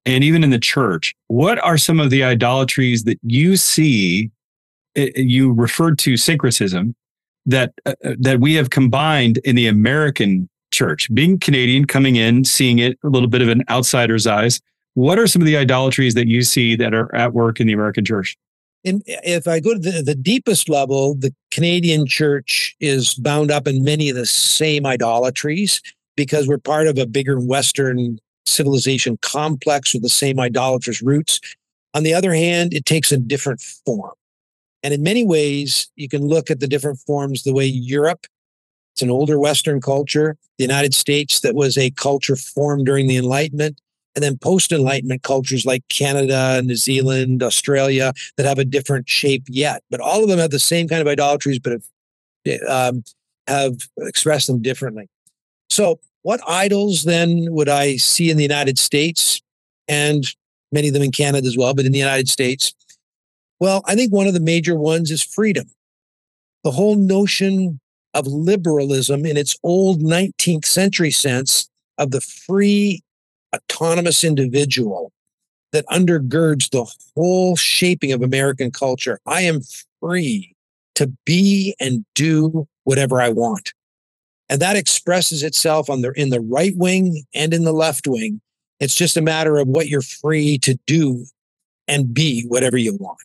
[0.07, 1.15] and even in the church.
[1.29, 4.31] What are some of the idolatries that you see
[4.97, 6.95] eh, eh, you referred to syncretism
[7.47, 11.13] that uh, that we have combined in the American church.
[11.13, 14.61] Being Canadian, coming in, seeing it a little bit of an outsider's eyes.
[14.95, 17.73] What are some of the idolatries that you see that are at work in the
[17.73, 18.37] American church?
[18.83, 23.85] If I go to the, the deepest level, the Canadian church is bound up in
[23.85, 25.83] many of the same idolatries
[26.17, 31.41] because we're part of a bigger Western civilization complex with the same idolatrous roots.
[31.95, 34.13] On the other hand, it takes a different form.
[34.83, 38.27] And in many ways, you can look at the different forms the way Europe,
[38.95, 43.17] it's an older Western culture, the United States, that was a culture formed during the
[43.17, 43.81] Enlightenment,
[44.15, 49.45] and then post Enlightenment cultures like Canada, New Zealand, Australia that have a different shape
[49.49, 49.83] yet.
[49.91, 53.05] But all of them have the same kind of idolatries, but have, um,
[53.47, 55.09] have expressed them differently.
[55.69, 59.41] So, what idols then would I see in the United States
[59.89, 60.25] and
[60.71, 62.75] many of them in Canada as well, but in the United States?
[63.59, 65.71] Well, I think one of the major ones is freedom.
[66.65, 67.81] The whole notion
[68.13, 73.03] of liberalism in its old 19th century sense of the free
[73.55, 75.13] autonomous individual
[75.73, 76.85] that undergirds the
[77.15, 79.21] whole shaping of American culture.
[79.27, 79.61] I am
[80.01, 80.55] free
[80.97, 83.73] to be and do whatever I want.
[84.49, 88.41] And that expresses itself on the in the right wing and in the left wing.
[88.81, 91.25] It's just a matter of what you're free to do
[91.87, 93.19] and be whatever you want.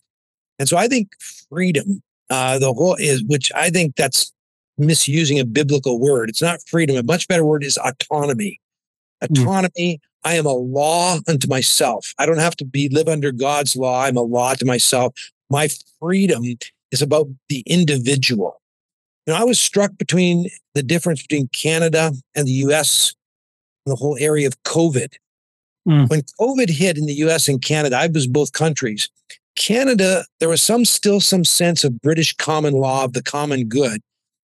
[0.60, 1.10] And so I think
[1.50, 4.32] freedom, uh, the whole is, which I think that's
[4.78, 6.30] misusing a biblical word.
[6.30, 6.96] It's not freedom.
[6.96, 8.60] A much better word is autonomy.
[9.22, 9.42] Hmm.
[9.42, 9.96] Autonomy.
[9.96, 10.00] Mm.
[10.26, 12.14] I am a law unto myself.
[12.18, 14.02] I don't have to be live under God's law.
[14.02, 15.14] I'm a law to myself.
[15.52, 16.44] My freedom
[16.92, 18.60] is about the individual.
[19.26, 23.14] You know, I was struck between the difference between Canada and the US
[23.86, 25.14] and the whole area of COVID.
[25.88, 26.10] Mm.
[26.10, 29.10] When COVID hit in the US and Canada, I was both countries.
[29.56, 34.02] Canada, there was some still some sense of British common law of the common good.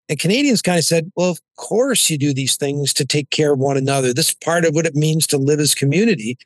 [0.09, 3.53] And Canadians kind of said, well, of course you do these things to take care
[3.53, 4.13] of one another.
[4.13, 6.37] This is part of what it means to live as community.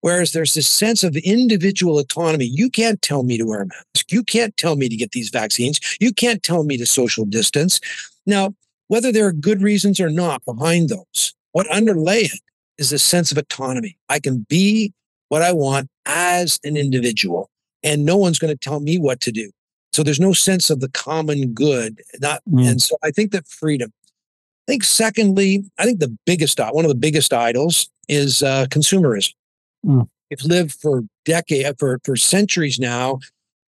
[0.00, 2.46] Whereas there's this sense of individual autonomy.
[2.46, 4.10] You can't tell me to wear a mask.
[4.10, 5.78] You can't tell me to get these vaccines.
[6.00, 7.78] You can't tell me to social distance.
[8.26, 8.54] Now,
[8.88, 12.40] whether there are good reasons or not behind those, what underlay it
[12.78, 13.96] is a sense of autonomy.
[14.08, 14.92] I can be
[15.28, 17.48] what I want as an individual,
[17.82, 19.50] and no one's going to tell me what to do.
[19.92, 22.00] So there's no sense of the common good.
[22.20, 22.66] Not, mm.
[22.66, 23.92] and so I think that freedom.
[24.68, 29.34] I think secondly, I think the biggest one of the biggest idols is uh, consumerism.
[29.84, 30.08] Mm.
[30.30, 33.18] We've lived for decades, for for centuries now,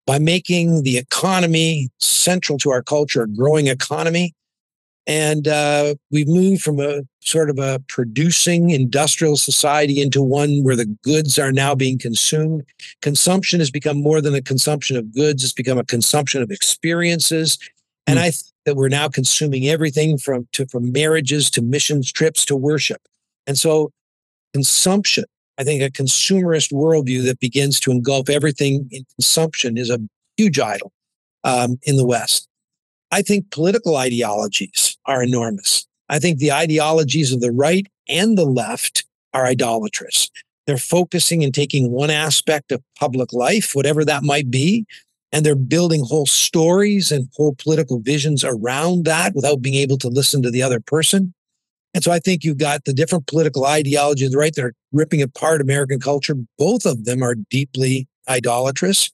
[0.07, 4.35] by making the economy central to our culture, a growing economy.
[5.07, 10.77] And uh, we've moved from a sort of a producing industrial society into one where
[10.77, 12.65] the goods are now being consumed.
[13.03, 17.59] Consumption has become more than a consumption of goods, it's become a consumption of experiences.
[18.07, 18.23] And mm.
[18.23, 22.57] I think that we're now consuming everything from, to, from marriages to missions trips to
[22.57, 23.03] worship.
[23.47, 23.93] And so
[24.55, 25.25] consumption,
[25.59, 29.99] I think a consumerist worldview that begins to engulf everything in consumption is a
[30.37, 30.93] huge idol
[31.45, 32.49] um, in the West.
[33.11, 35.87] I think political ideologies are enormous.
[36.09, 40.31] I think the ideologies of the right and the left are idolatrous.
[40.67, 44.87] They're focusing and taking one aspect of public life, whatever that might be,
[45.33, 50.09] and they're building whole stories and whole political visions around that without being able to
[50.09, 51.35] listen to the other person.
[51.93, 54.53] And so I think you've got the different political ideologies, right?
[54.55, 56.35] They're ripping apart American culture.
[56.59, 59.11] Both of them are deeply idolatrous.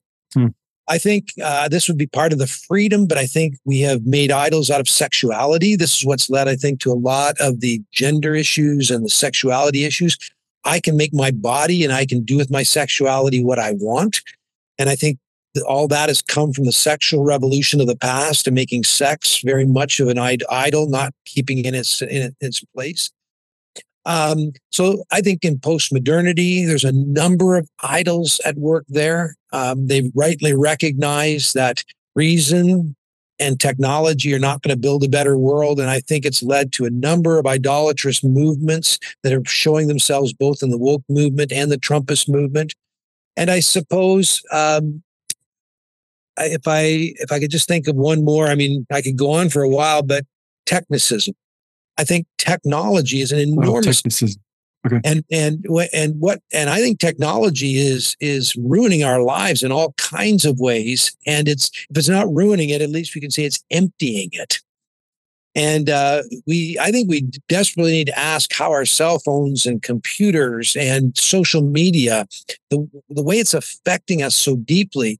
[0.91, 4.05] I think uh, this would be part of the freedom, but I think we have
[4.05, 5.77] made idols out of sexuality.
[5.77, 9.09] This is what's led, I think, to a lot of the gender issues and the
[9.09, 10.17] sexuality issues.
[10.65, 14.21] I can make my body and I can do with my sexuality what I want.
[14.77, 15.17] And I think
[15.55, 19.39] that all that has come from the sexual revolution of the past and making sex
[19.45, 23.11] very much of an idol, not keeping in its, in its place.
[24.05, 29.35] Um, so I think in post-modernity, there's a number of idols at work there.
[29.51, 31.83] Um, they've rightly recognized that
[32.15, 32.95] reason
[33.39, 35.79] and technology are not going to build a better world.
[35.79, 40.31] And I think it's led to a number of idolatrous movements that are showing themselves
[40.31, 42.75] both in the woke movement and the Trumpist movement.
[43.35, 45.01] And I suppose um,
[46.37, 49.31] if I if I could just think of one more, I mean, I could go
[49.31, 50.25] on for a while, but
[50.67, 51.33] technicism.
[51.97, 54.27] I think technology is an enormous oh,
[54.85, 54.99] Okay.
[55.03, 59.93] And and and what and I think technology is is ruining our lives in all
[59.93, 61.15] kinds of ways.
[61.27, 64.59] And it's if it's not ruining it, at least we can say it's emptying it.
[65.53, 69.83] And uh, we, I think we desperately need to ask how our cell phones and
[69.83, 72.25] computers and social media,
[72.69, 75.19] the the way it's affecting us so deeply.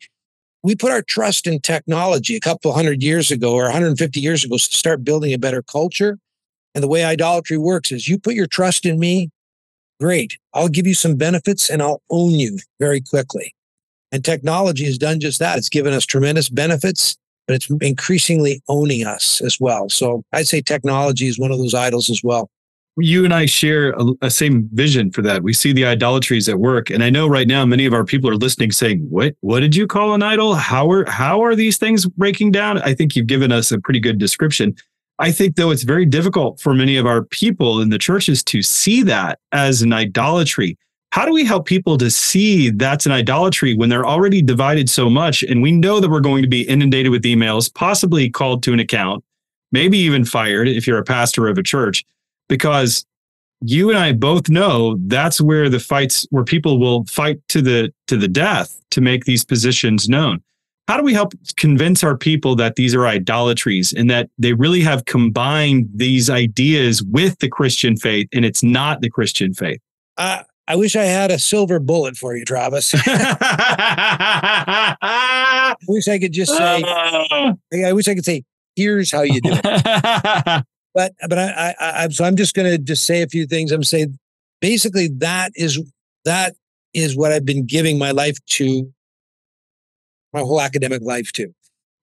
[0.64, 4.58] We put our trust in technology a couple hundred years ago or 150 years ago
[4.58, 6.18] to start building a better culture.
[6.74, 9.30] And the way idolatry works is you put your trust in me,
[10.00, 10.38] great.
[10.54, 13.54] I'll give you some benefits and I'll own you very quickly.
[14.12, 15.58] And technology has done just that.
[15.58, 17.18] It's given us tremendous benefits,
[17.48, 19.90] but it's increasingly owning us as well.
[19.90, 22.50] So I'd say technology is one of those idols as well.
[22.98, 25.44] You and I share a, a same vision for that.
[25.44, 28.30] We see the idolatries at work, and I know right now many of our people
[28.30, 29.34] are listening, saying, "What?
[29.40, 30.56] What did you call an idol?
[30.56, 34.02] How are how are these things breaking down?" I think you've given us a pretty
[34.02, 34.76] good description.
[35.22, 38.64] I think, though, it's very difficult for many of our people in the churches to
[38.64, 40.78] see that as an idolatry.
[41.12, 45.10] how do we help people to see that's an idolatry when they're already divided so
[45.10, 48.74] much and we know that we're going to be inundated with emails possibly called to
[48.74, 49.24] an account
[49.72, 52.04] maybe even fired if you're a pastor of a church
[52.48, 53.06] because
[53.62, 57.94] you and I both know that's where the fights where people will fight to the
[58.08, 60.42] to the death to make these positions known.
[60.92, 64.82] How do we help convince our people that these are idolatries and that they really
[64.82, 69.80] have combined these ideas with the Christian faith and it's not the Christian faith?
[70.18, 72.94] Uh, I wish I had a silver bullet for you, Travis.
[73.06, 73.38] I
[75.88, 78.44] wish I could just say, I wish I could say,
[78.76, 79.64] here's how you do it.
[80.94, 83.72] but but I, I, I so I'm just going to just say a few things.
[83.72, 84.20] I'm saying
[84.60, 85.82] basically that is
[86.26, 86.54] that
[86.94, 88.92] is what I've been giving my life to,
[90.34, 91.54] my whole academic life too.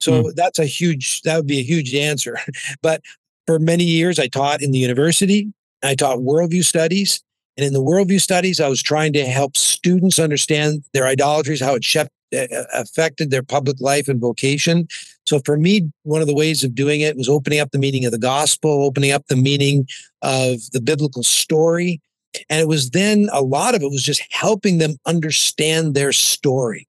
[0.00, 0.34] So mm.
[0.34, 2.38] that's a huge that would be a huge answer.
[2.82, 3.02] but
[3.46, 5.52] for many years, I taught in the university.
[5.82, 7.22] I taught worldview studies.
[7.56, 11.74] And in the worldview studies, I was trying to help students understand their idolatries, how
[11.74, 12.06] it uh,
[12.36, 14.86] uh, affected their public life and vocation.
[15.26, 18.04] So for me, one of the ways of doing it was opening up the meaning
[18.04, 19.86] of the gospel, opening up the meaning
[20.22, 22.00] of the biblical story.
[22.48, 26.86] And it was then a lot of it was just helping them understand their story,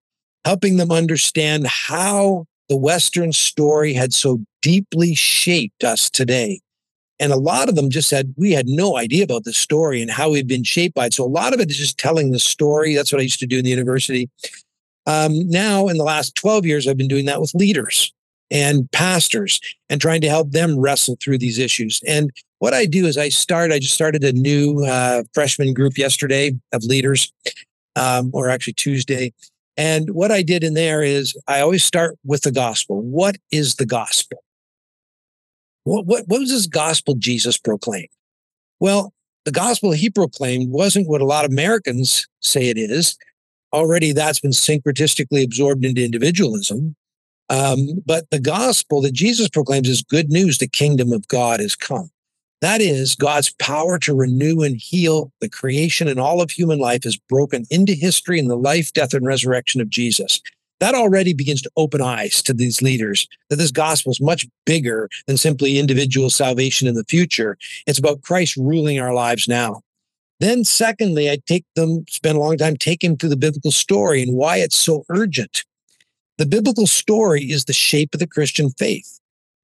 [0.49, 6.59] helping them understand how the Western story had so deeply shaped us today.
[7.19, 10.09] And a lot of them just said, we had no idea about the story and
[10.09, 11.13] how we've been shaped by it.
[11.13, 12.95] So a lot of it is just telling the story.
[12.95, 14.27] That's what I used to do in the university.
[15.05, 18.11] Um, now, in the last 12 years, I've been doing that with leaders
[18.49, 22.01] and pastors and trying to help them wrestle through these issues.
[22.07, 25.95] And what I do is I start, I just started a new uh, freshman group
[25.95, 27.31] yesterday of leaders,
[27.95, 29.31] um, or actually Tuesday.
[29.79, 33.01] And what I did in there is I always start with the gospel.
[33.01, 34.43] What is the gospel?
[35.85, 38.09] What, what, what was this gospel Jesus proclaimed?
[38.81, 39.13] Well,
[39.45, 43.17] the gospel he proclaimed wasn't what a lot of Americans say it is
[43.71, 46.97] already that's been syncretistically absorbed into individualism.
[47.49, 50.57] Um, but the gospel that Jesus proclaims is good news.
[50.57, 52.09] The kingdom of God has come.
[52.61, 57.05] That is, God's power to renew and heal the creation and all of human life
[57.05, 60.41] is broken into history in the life, death, and resurrection of Jesus.
[60.79, 65.09] That already begins to open eyes to these leaders that this gospel is much bigger
[65.27, 67.57] than simply individual salvation in the future.
[67.85, 69.81] It's about Christ ruling our lives now.
[70.39, 74.33] Then, secondly, I take them, spend a long time taking through the biblical story and
[74.33, 75.65] why it's so urgent.
[76.37, 79.18] The biblical story is the shape of the Christian faith.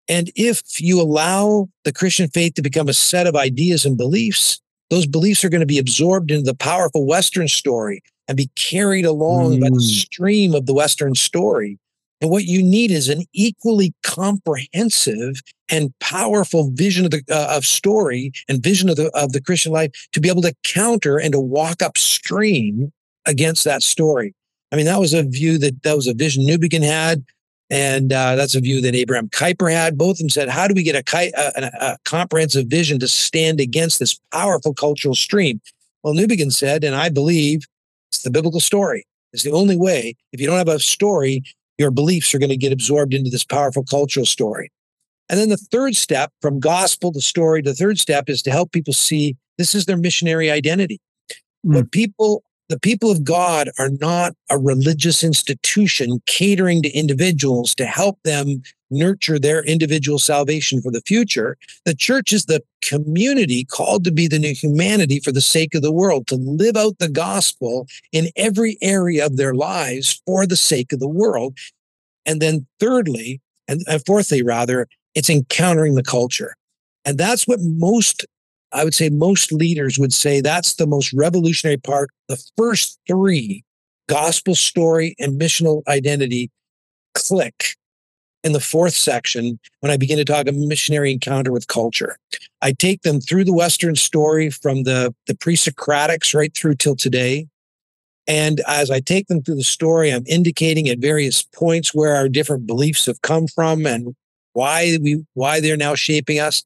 [0.08, 4.62] And if you allow the Christian faith to become a set of ideas and beliefs,
[4.89, 9.06] those beliefs are going to be absorbed into the powerful Western story and be carried
[9.06, 9.62] along mm.
[9.62, 9.82] by the mm.
[9.82, 11.80] stream of the Western story.
[12.22, 17.66] And what you need is an equally comprehensive and powerful vision of the uh, of
[17.66, 21.34] story and vision of the of the Christian life to be able to counter and
[21.34, 22.91] to walk upstream
[23.26, 24.34] against that story.
[24.72, 27.24] I mean, that was a view that that was a vision Newbigin had,
[27.70, 29.97] and uh, that's a view that Abraham Kuyper had.
[29.97, 33.59] Both of them said, "How do we get a, a, a comprehensive vision to stand
[33.59, 35.61] against this powerful cultural stream?"
[36.03, 37.66] Well, Newbigin said, and I believe
[38.11, 39.05] it's the biblical story.
[39.34, 40.16] It's the only way.
[40.32, 41.43] If you don't have a story,
[41.78, 44.72] your beliefs are going to get absorbed into this powerful cultural story.
[45.30, 48.72] And then the third step from gospel to story, the third step is to help
[48.72, 51.01] people see this is their missionary identity.
[51.66, 51.76] Mm.
[51.76, 57.86] What people, the people of God are not a religious institution catering to individuals to
[57.86, 61.57] help them nurture their individual salvation for the future.
[61.86, 65.82] The church is the community called to be the new humanity for the sake of
[65.82, 70.55] the world, to live out the gospel in every area of their lives for the
[70.55, 71.57] sake of the world.
[72.26, 76.55] And then, thirdly, and, fourthly, rather, it's encountering the culture.
[77.03, 78.26] And that's what most,
[78.76, 82.09] I would say, most leaders would say that's the most revolutionary part.
[82.28, 83.63] The first three
[84.09, 86.51] gospel story and missional identity
[87.13, 87.76] click
[88.43, 92.17] in the fourth section when I begin to talk a missionary encounter with culture.
[92.61, 96.97] I take them through the Western story from the, the pre Socratics right through till
[96.97, 97.47] today.
[98.28, 102.28] And as I take them through the story, I'm indicating at various points where our
[102.28, 104.15] different beliefs have come from and
[104.51, 106.61] why we why they're now shaping us.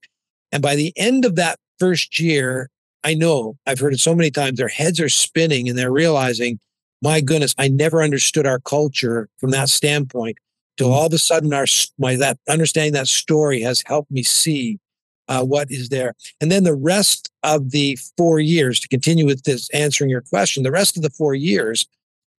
[0.51, 2.69] And by the end of that first year,
[3.03, 6.59] I know I've heard it so many times, their heads are spinning and they're realizing,
[7.01, 10.37] my goodness, I never understood our culture from that standpoint.
[10.77, 11.65] So all of a sudden, our
[11.97, 14.79] my that understanding that story has helped me see
[15.27, 16.13] uh, what is there.
[16.41, 20.63] And then the rest of the four years to continue with this answering your question.
[20.63, 21.85] The rest of the four years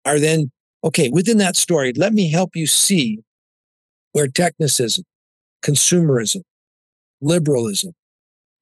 [0.05, 0.51] are then
[0.83, 1.93] okay within that story.
[1.93, 3.21] Let me help you see
[4.13, 5.05] where technicism,
[5.63, 6.43] consumerism,
[7.21, 7.93] liberalism,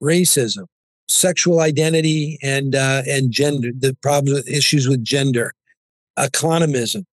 [0.02, 0.66] racism,
[1.08, 5.52] sexual identity and uh, and gender, the problems, issues with gender,
[6.18, 7.04] economism.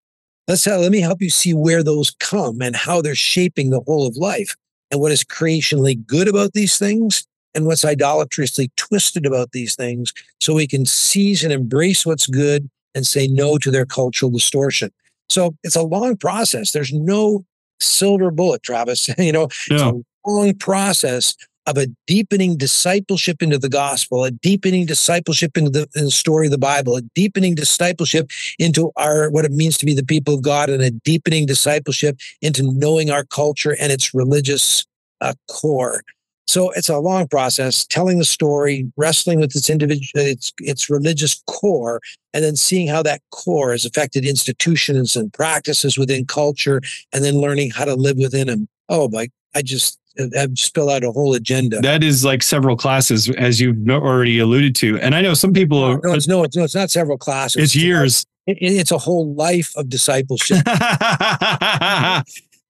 [0.48, 4.08] Let's let me help you see where those come and how they're shaping the whole
[4.08, 4.56] of life
[4.92, 7.26] and what is creationally good about these things
[7.56, 12.70] and what's idolatrously twisted about these things so we can seize and embrace what's good
[12.94, 14.92] and say no to their cultural distortion.
[15.30, 16.72] So it's a long process.
[16.72, 17.44] There's no
[17.80, 19.10] silver bullet, Travis.
[19.18, 19.76] you know, no.
[19.76, 21.36] it's a long process
[21.68, 26.48] of a deepening discipleship into the gospel, a deepening discipleship into the, in the, story
[26.48, 30.36] of the Bible, a deepening discipleship into our what it means to be the people
[30.36, 34.86] of God, and a deepening discipleship into knowing our culture and its religious
[35.22, 36.02] uh, core.
[36.48, 41.42] So it's a long process, telling the story, wrestling with its individual, its its religious
[41.48, 42.02] core,
[42.34, 47.36] and then seeing how that core has affected institutions and practices within culture, and then
[47.36, 48.68] learning how to live within them.
[48.90, 49.30] Oh, my!
[49.56, 50.00] I just
[50.34, 51.80] have spelled out a whole agenda.
[51.82, 55.00] That is like several classes, as you've already alluded to.
[55.00, 55.80] And I know some people.
[55.80, 57.56] No, no, it's, no, it's, no, it's not several classes.
[57.62, 58.26] It's, it's years.
[58.48, 60.58] A, it, it's a whole life of discipleship.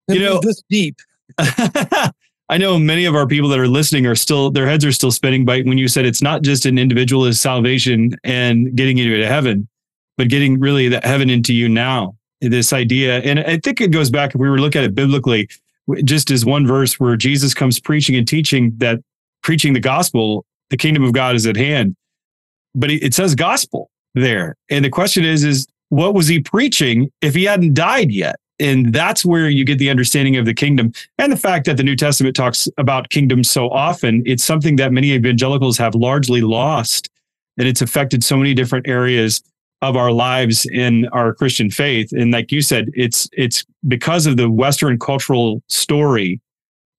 [0.07, 0.99] you know, this deep.
[2.47, 5.11] I know many of our people that are listening are still their heads are still
[5.11, 5.45] spinning.
[5.45, 9.67] But when you said it's not just an individualist salvation and getting you to heaven,
[10.17, 12.15] but getting really that heaven into you now.
[12.41, 15.49] This idea, and I think it goes back if we were looking at it biblically,
[16.03, 18.99] just as one verse where Jesus comes preaching and teaching that
[19.43, 21.95] preaching the gospel, the kingdom of God is at hand.
[22.73, 24.55] But it says gospel there.
[24.69, 28.37] And the question is, is what was he preaching if he hadn't died yet?
[28.59, 31.83] And that's where you get the understanding of the kingdom and the fact that the
[31.83, 34.23] New Testament talks about kingdom so often.
[34.25, 37.09] It's something that many evangelicals have largely lost.
[37.57, 39.41] And it's affected so many different areas
[39.89, 42.11] of our lives in our Christian faith.
[42.11, 46.41] And like you said, it's it's because of the Western cultural story,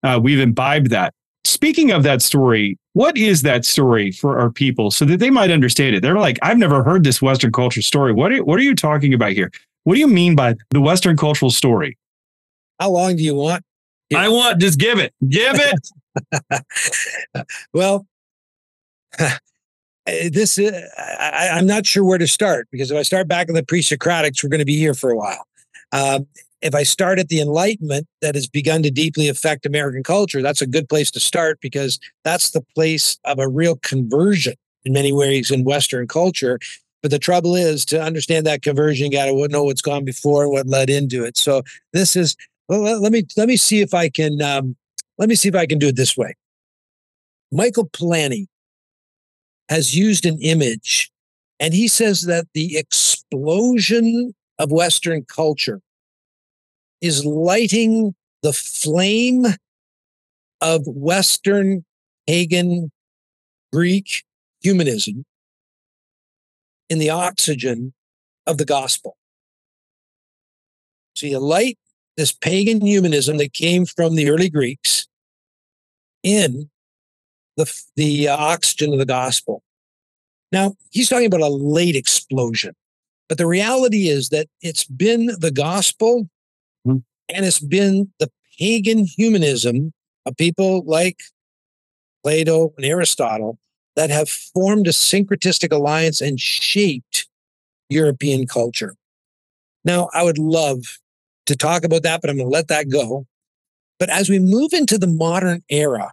[0.04, 1.14] uh, we've imbibed that.
[1.44, 5.52] Speaking of that story, what is that story for our people so that they might
[5.52, 6.02] understand it?
[6.02, 8.14] They're like, I've never heard this Western culture story.
[8.14, 9.52] What are, what are you talking about here?
[9.84, 11.98] What do you mean by the Western cultural story?
[12.80, 13.64] How long do you want?
[14.16, 15.14] I want, just give it.
[15.28, 17.46] Give it.
[17.74, 18.06] well,
[20.06, 23.56] this uh, I, am not sure where to start because if I start back in
[23.56, 25.48] the pre-Socratics, we're going to be here for a while.
[25.92, 26.28] Um,
[26.62, 30.62] if I start at the Enlightenment that has begun to deeply affect American culture, that's
[30.62, 35.12] a good place to start because that's the place of a real conversion in many
[35.12, 36.60] ways in Western culture.
[37.02, 40.44] But the trouble is to understand that conversion, you got to know what's gone before
[40.44, 41.38] and what led into it.
[41.38, 41.62] So
[41.94, 42.36] this is
[42.68, 44.76] well, let me let me see if I can um,
[45.18, 46.36] let me see if I can do it this way.
[47.52, 48.48] Michael Polanyi
[49.70, 51.12] has used an image,
[51.60, 55.82] and he says that the explosion of Western culture
[57.02, 59.46] is lighting the flame
[60.62, 61.84] of Western
[62.28, 62.92] pagan
[63.74, 64.24] Greek
[64.62, 65.26] humanism
[66.90, 67.94] in the oxygen
[68.48, 69.18] of the gospel.
[71.16, 71.78] So you light
[72.18, 75.08] this pagan humanism that came from the early Greeks
[76.24, 76.70] in
[77.58, 79.64] the, the uh, oxygen of the gospel.
[80.52, 82.76] Now, he's talking about a late explosion,
[83.28, 86.30] but the reality is that it's been the gospel
[86.88, 87.00] mm-hmm.
[87.34, 89.92] and it's been the pagan humanism
[90.26, 91.20] of people like
[92.24, 93.58] Plato and Aristotle
[93.96, 97.28] that have formed a syncretistic alliance and shaped
[97.90, 98.96] European culture.
[99.84, 100.98] Now, I would love
[101.46, 103.28] to talk about that, but I'm going to let that go.
[104.00, 106.12] But as we move into the modern era,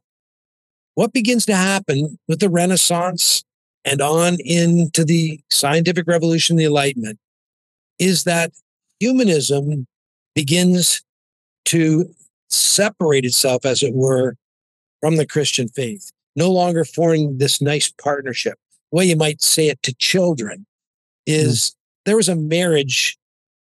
[0.94, 3.44] what begins to happen with the Renaissance
[3.84, 7.18] and on into the scientific revolution, the Enlightenment,
[7.98, 8.52] is that
[9.00, 9.86] humanism
[10.34, 11.02] begins
[11.66, 12.14] to
[12.48, 14.36] separate itself, as it were,
[15.00, 18.58] from the Christian faith, no longer forming this nice partnership.
[18.90, 20.66] The way you might say it to children
[21.26, 21.74] is mm.
[22.04, 23.18] there was a marriage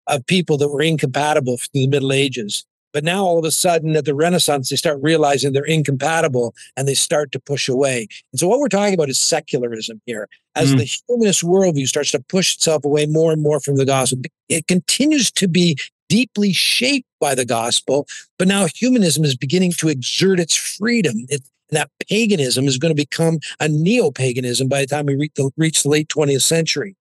[0.08, 2.66] of people that were incompatible through the Middle Ages.
[2.92, 6.88] But now all of a sudden at the Renaissance, they start realizing they're incompatible and
[6.88, 8.08] they start to push away.
[8.32, 10.28] And so what we're talking about is secularism here.
[10.56, 10.80] As mm.
[10.80, 14.68] the humanist worldview starts to push itself away more and more from the gospel, it
[14.68, 15.78] continues to be
[16.10, 18.08] deeply shaped by the gospel.
[18.38, 21.26] But now humanism is beginning to exert its freedom.
[21.30, 25.52] It, that paganism is going to become a neo-paganism by the time we reach the,
[25.56, 26.96] reach the late 20th century.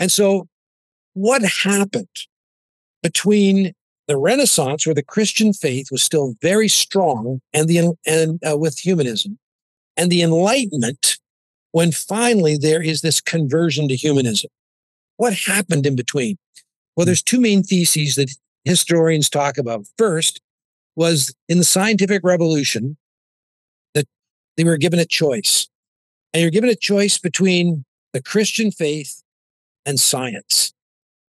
[0.00, 0.48] And so
[1.12, 2.08] what happened
[3.02, 3.72] between
[4.06, 8.78] the Renaissance, where the Christian faith was still very strong, and the and uh, with
[8.78, 9.38] humanism,
[9.96, 11.18] and the Enlightenment,
[11.72, 14.50] when finally there is this conversion to humanism.
[15.16, 16.36] What happened in between?
[16.96, 18.34] Well, there's two main theses that
[18.64, 19.86] historians talk about.
[19.96, 20.40] First
[20.96, 22.96] was in the scientific revolution
[23.94, 24.06] that
[24.56, 25.68] they were given a choice.
[26.32, 29.22] And you're given a choice between the Christian faith
[29.86, 30.73] and science.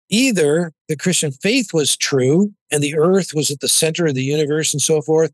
[0.09, 4.23] Either the Christian faith was true and the earth was at the center of the
[4.23, 5.31] universe and so forth,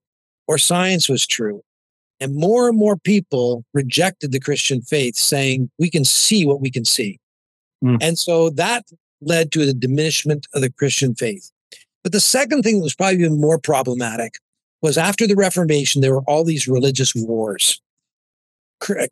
[0.47, 1.61] or science was true.
[2.19, 6.71] And more and more people rejected the Christian faith, saying, we can see what we
[6.71, 7.19] can see.
[7.84, 7.97] Mm.
[8.01, 8.86] And so that
[9.21, 11.51] led to the diminishment of the Christian faith.
[12.03, 14.36] But the second thing that was probably even more problematic
[14.82, 17.82] was after the Reformation, there were all these religious wars.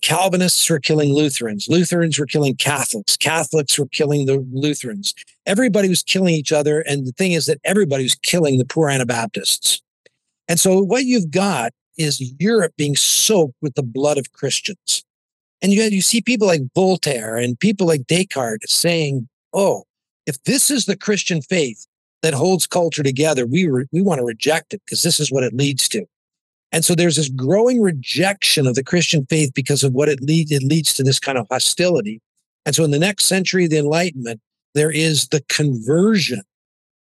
[0.02, 1.68] Calvinists were killing Lutherans.
[1.70, 3.18] Lutherans were killing Catholics.
[3.18, 5.14] Catholics were killing the Lutherans.
[5.46, 6.82] Everybody was killing each other.
[6.82, 9.82] And the thing is that everybody was killing the poor Anabaptists.
[10.48, 15.04] And so what you've got is Europe being soaked with the blood of Christians.
[15.62, 19.84] And you, you see people like Voltaire and people like Descartes saying, oh,
[20.26, 21.86] if this is the Christian faith
[22.22, 25.44] that holds culture together, we, re- we want to reject it because this is what
[25.44, 26.06] it leads to.
[26.72, 30.52] And so there's this growing rejection of the Christian faith because of what it leads.
[30.52, 32.22] It leads to this kind of hostility.
[32.66, 34.40] And so in the next century of the Enlightenment,
[34.74, 36.42] there is the conversion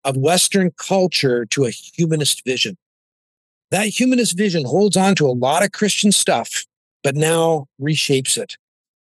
[0.04, 2.76] of Western culture to a humanist vision.
[3.70, 6.64] That humanist vision holds on to a lot of Christian stuff,
[7.02, 8.56] but now reshapes it.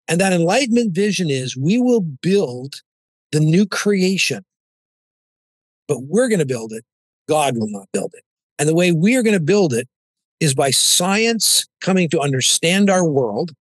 [0.09, 2.83] And that Enlightenment vision is we will build
[3.31, 4.45] the new creation,
[5.87, 6.85] but we're going to build it.
[7.29, 8.25] God will not build it.
[8.59, 9.89] And the way we are going to build it
[10.41, 13.53] is by science coming to understand our world.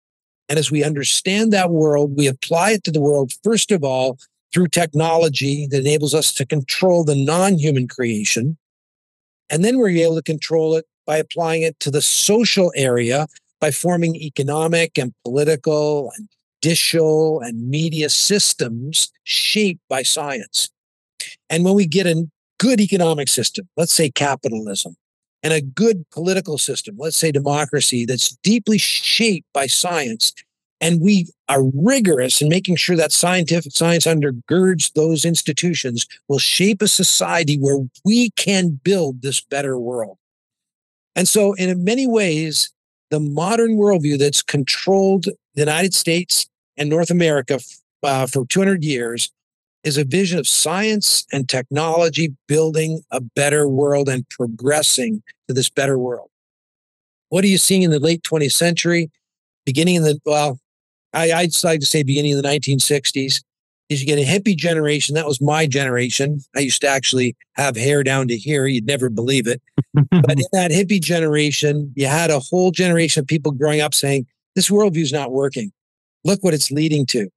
[0.48, 4.18] And as we understand that world, we apply it to the world, first of all,
[4.52, 8.58] through technology that enables us to control the non human creation.
[9.50, 13.28] And then we're able to control it by applying it to the social area
[13.60, 16.30] by forming economic and political and
[16.62, 20.70] judicial and media systems shaped by science.
[21.50, 22.26] And when we get a
[22.58, 24.96] good economic system, let's say capitalism,
[25.44, 30.34] and a good political system, let's say democracy, that's deeply shaped by science.
[30.82, 36.82] And we are rigorous in making sure that scientific science undergirds those institutions will shape
[36.82, 40.18] a society where we can build this better world.
[41.16, 42.72] And so, in many ways,
[43.10, 47.60] the modern worldview that's controlled the United States and North America
[48.04, 49.30] uh, for 200 years
[49.84, 55.70] is a vision of science and technology building a better world and progressing to this
[55.70, 56.30] better world.
[57.30, 59.10] What are you seeing in the late 20th century?
[59.66, 60.60] Beginning in the, well,
[61.14, 63.42] I, I'd like to say beginning of the 1960s,
[63.90, 65.16] is you get a hippie generation.
[65.16, 66.42] That was my generation.
[66.56, 68.68] I used to actually have hair down to here.
[68.68, 69.62] You'd never believe it.
[69.94, 74.28] but in that hippie generation, you had a whole generation of people growing up saying,
[74.56, 75.72] this worldview is not working.
[76.24, 77.30] Look what it's leading to.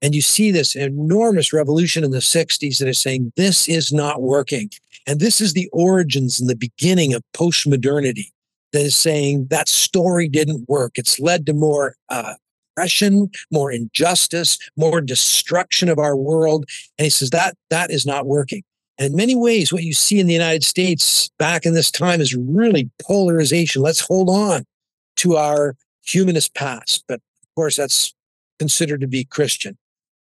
[0.00, 4.22] And you see this enormous revolution in the 60s that is saying this is not
[4.22, 4.70] working.
[5.06, 8.30] And this is the origins and the beginning of postmodernity
[8.72, 10.92] that is saying that story didn't work.
[10.96, 12.34] It's led to more uh,
[12.78, 16.66] oppression, more injustice, more destruction of our world.
[16.96, 18.62] And he says that that is not working.
[18.98, 22.20] And in many ways, what you see in the United States back in this time
[22.20, 23.82] is really polarization.
[23.82, 24.64] Let's hold on
[25.16, 27.04] to our humanist past.
[27.08, 28.14] But of course, that's
[28.58, 29.76] considered to be Christian.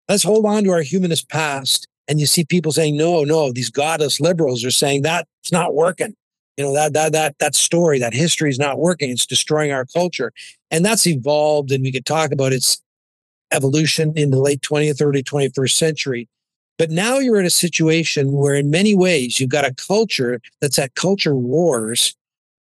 [0.09, 1.89] Let's hold on to our humanist past.
[2.09, 5.75] And you see people saying, no, no, these godless liberals are saying that it's not
[5.75, 6.15] working.
[6.57, 9.11] You know, that that that that story, that history is not working.
[9.11, 10.33] It's destroying our culture.
[10.71, 12.81] And that's evolved, and we could talk about its
[13.53, 16.29] evolution in the late 20th, early 21st century.
[16.79, 20.79] But now you're in a situation where, in many ways, you've got a culture that's
[20.79, 22.15] at culture wars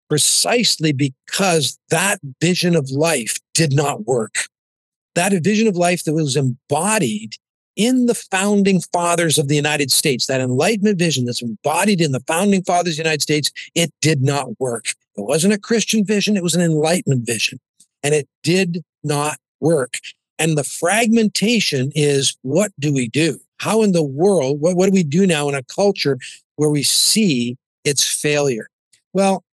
[0.09, 4.49] precisely because that vision of life did not work
[5.15, 7.37] that vision of life that was embodied
[7.77, 12.23] in the founding fathers of the United States, that enlightenment vision that's embodied in the
[12.27, 14.87] founding fathers of the United States, it did not work.
[15.17, 17.59] It wasn't a Christian vision, it was an enlightenment vision.
[18.03, 19.95] And it did not work.
[20.39, 23.39] And the fragmentation is what do we do?
[23.59, 26.19] How in the world, what, what do we do now in a culture
[26.57, 28.69] where we see its failure?
[29.13, 29.45] Well,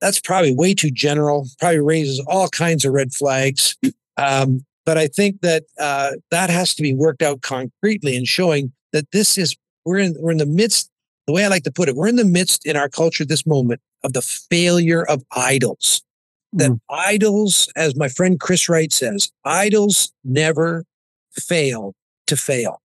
[0.00, 3.76] that's probably way too general, probably raises all kinds of red flags.
[4.16, 8.72] Um, but I think that uh, that has to be worked out concretely and showing
[8.92, 10.90] that this is we're in we're in the midst.
[11.26, 13.46] The way I like to put it, we're in the midst in our culture this
[13.46, 16.02] moment of the failure of idols.
[16.52, 16.80] That mm.
[16.90, 20.84] idols, as my friend Chris Wright says, idols never
[21.32, 21.94] fail
[22.26, 22.82] to fail.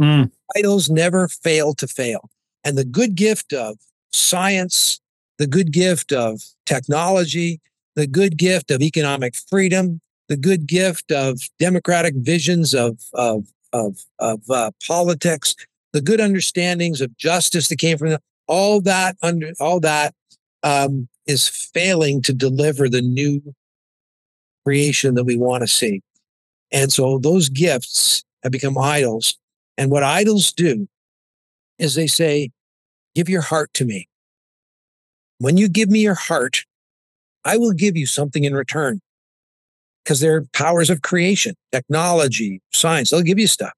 [0.00, 0.30] Mm.
[0.56, 2.28] Idols never fail to fail.
[2.64, 3.78] And the good gift of
[4.12, 5.00] science,
[5.38, 7.60] the good gift of technology,
[7.94, 13.98] the good gift of economic freedom, the good gift of democratic visions of of of,
[14.18, 15.54] of uh, politics,
[15.92, 20.14] the good understandings of justice that came from them, all that under all that
[20.62, 23.42] um, is failing to deliver the new
[24.64, 26.02] creation that we want to see.
[26.70, 29.38] And so those gifts have become idols.
[29.76, 30.88] And what idols do
[31.78, 32.50] is they say,
[33.14, 34.08] Give your heart to me.
[35.38, 36.64] When you give me your heart,
[37.44, 39.00] I will give you something in return
[40.08, 43.10] because they're powers of creation, technology, science.
[43.10, 43.74] They'll give you stuff.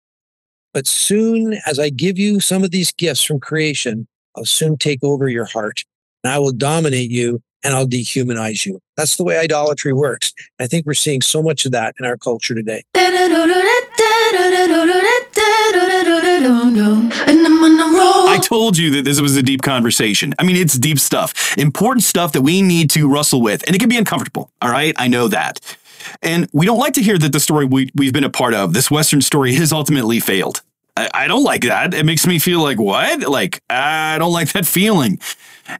[0.72, 4.06] But soon as I give you some of these gifts from creation,
[4.36, 5.82] I'll soon take over your heart
[6.22, 8.78] and I will dominate you and I'll dehumanize you.
[8.96, 10.32] That's the way idolatry works.
[10.60, 12.84] I think we're seeing so much of that in our culture today.
[18.32, 20.32] I told you that this was a deep conversation.
[20.38, 23.80] I mean, it's deep stuff, important stuff that we need to wrestle with, and it
[23.80, 24.52] can be uncomfortable.
[24.62, 24.94] All right.
[24.96, 25.58] I know that.
[26.22, 28.72] And we don't like to hear that the story we, we've been a part of,
[28.72, 30.62] this Western story, has ultimately failed.
[30.96, 31.94] I, don't like that.
[31.94, 33.22] It makes me feel like, what?
[33.22, 35.18] Like, I don't like that feeling.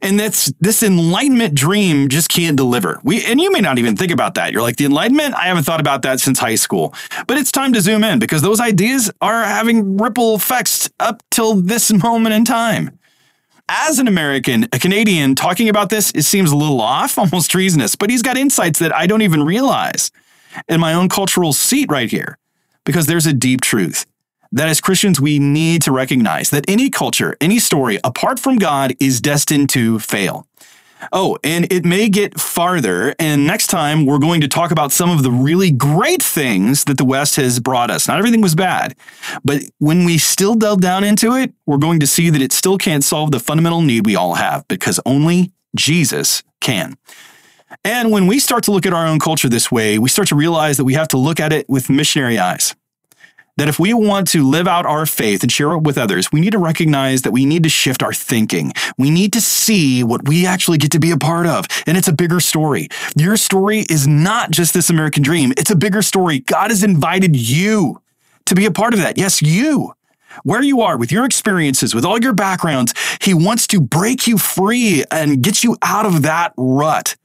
[0.01, 2.99] And that's this enlightenment dream just can't deliver.
[3.03, 4.53] We and you may not even think about that.
[4.53, 5.35] You're like the enlightenment.
[5.35, 6.93] I haven't thought about that since high school.
[7.27, 11.55] But it's time to zoom in because those ideas are having ripple effects up till
[11.55, 12.97] this moment in time.
[13.73, 17.95] As an American, a Canadian talking about this, it seems a little off, almost treasonous,
[17.95, 20.11] but he's got insights that I don't even realize
[20.67, 22.37] in my own cultural seat right here
[22.83, 24.05] because there's a deep truth
[24.51, 28.93] that as Christians, we need to recognize that any culture, any story apart from God
[28.99, 30.45] is destined to fail.
[31.11, 33.15] Oh, and it may get farther.
[33.19, 36.97] And next time, we're going to talk about some of the really great things that
[36.97, 38.07] the West has brought us.
[38.07, 38.95] Not everything was bad,
[39.43, 42.77] but when we still delve down into it, we're going to see that it still
[42.77, 46.97] can't solve the fundamental need we all have because only Jesus can.
[47.83, 50.35] And when we start to look at our own culture this way, we start to
[50.35, 52.75] realize that we have to look at it with missionary eyes
[53.57, 56.39] that if we want to live out our faith and share it with others, we
[56.39, 58.73] need to recognize that we need to shift our thinking.
[58.97, 61.65] We need to see what we actually get to be a part of.
[61.85, 62.87] And it's a bigger story.
[63.15, 66.39] Your story is not just this American dream, it's a bigger story.
[66.39, 68.01] God has invited you
[68.45, 69.17] to be a part of that.
[69.17, 69.93] Yes, you.
[70.43, 74.37] Where you are with your experiences, with all your backgrounds, He wants to break you
[74.37, 77.17] free and get you out of that rut.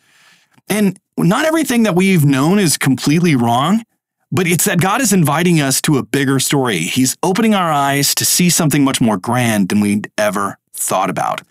[0.68, 3.85] And not everything that we've known is completely wrong.
[4.33, 6.79] But it's that God is inviting us to a bigger story.
[6.79, 11.43] He's opening our eyes to see something much more grand than we'd ever thought about.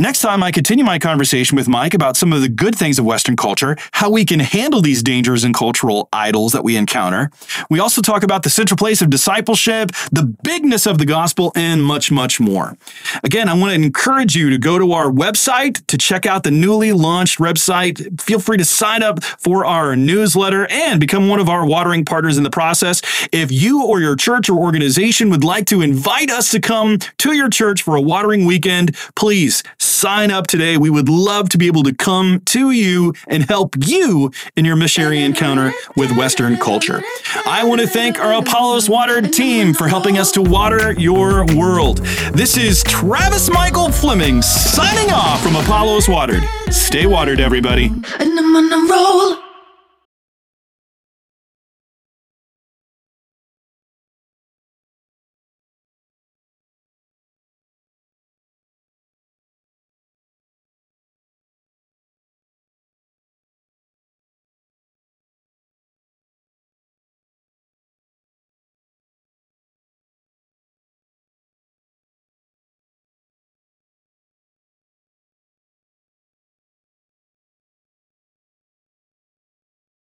[0.00, 3.04] Next time, I continue my conversation with Mike about some of the good things of
[3.04, 7.30] Western culture, how we can handle these dangers and cultural idols that we encounter.
[7.68, 11.84] We also talk about the central place of discipleship, the bigness of the gospel, and
[11.84, 12.78] much, much more.
[13.22, 16.50] Again, I want to encourage you to go to our website to check out the
[16.50, 18.22] newly launched website.
[18.22, 22.38] Feel free to sign up for our newsletter and become one of our watering partners
[22.38, 23.02] in the process.
[23.32, 27.34] If you or your church or organization would like to invite us to come to
[27.34, 30.76] your church for a watering weekend, please sign up today.
[30.76, 34.76] We would love to be able to come to you and help you in your
[34.76, 37.02] missionary encounter with Western culture.
[37.46, 41.98] I want to thank our Apollos Watered team for helping us to water your world.
[42.32, 46.42] This is Travis Michael Fleming signing off from Apollos Watered.
[46.70, 47.86] Stay watered, everybody.
[47.86, 49.49] And I'm on a roll.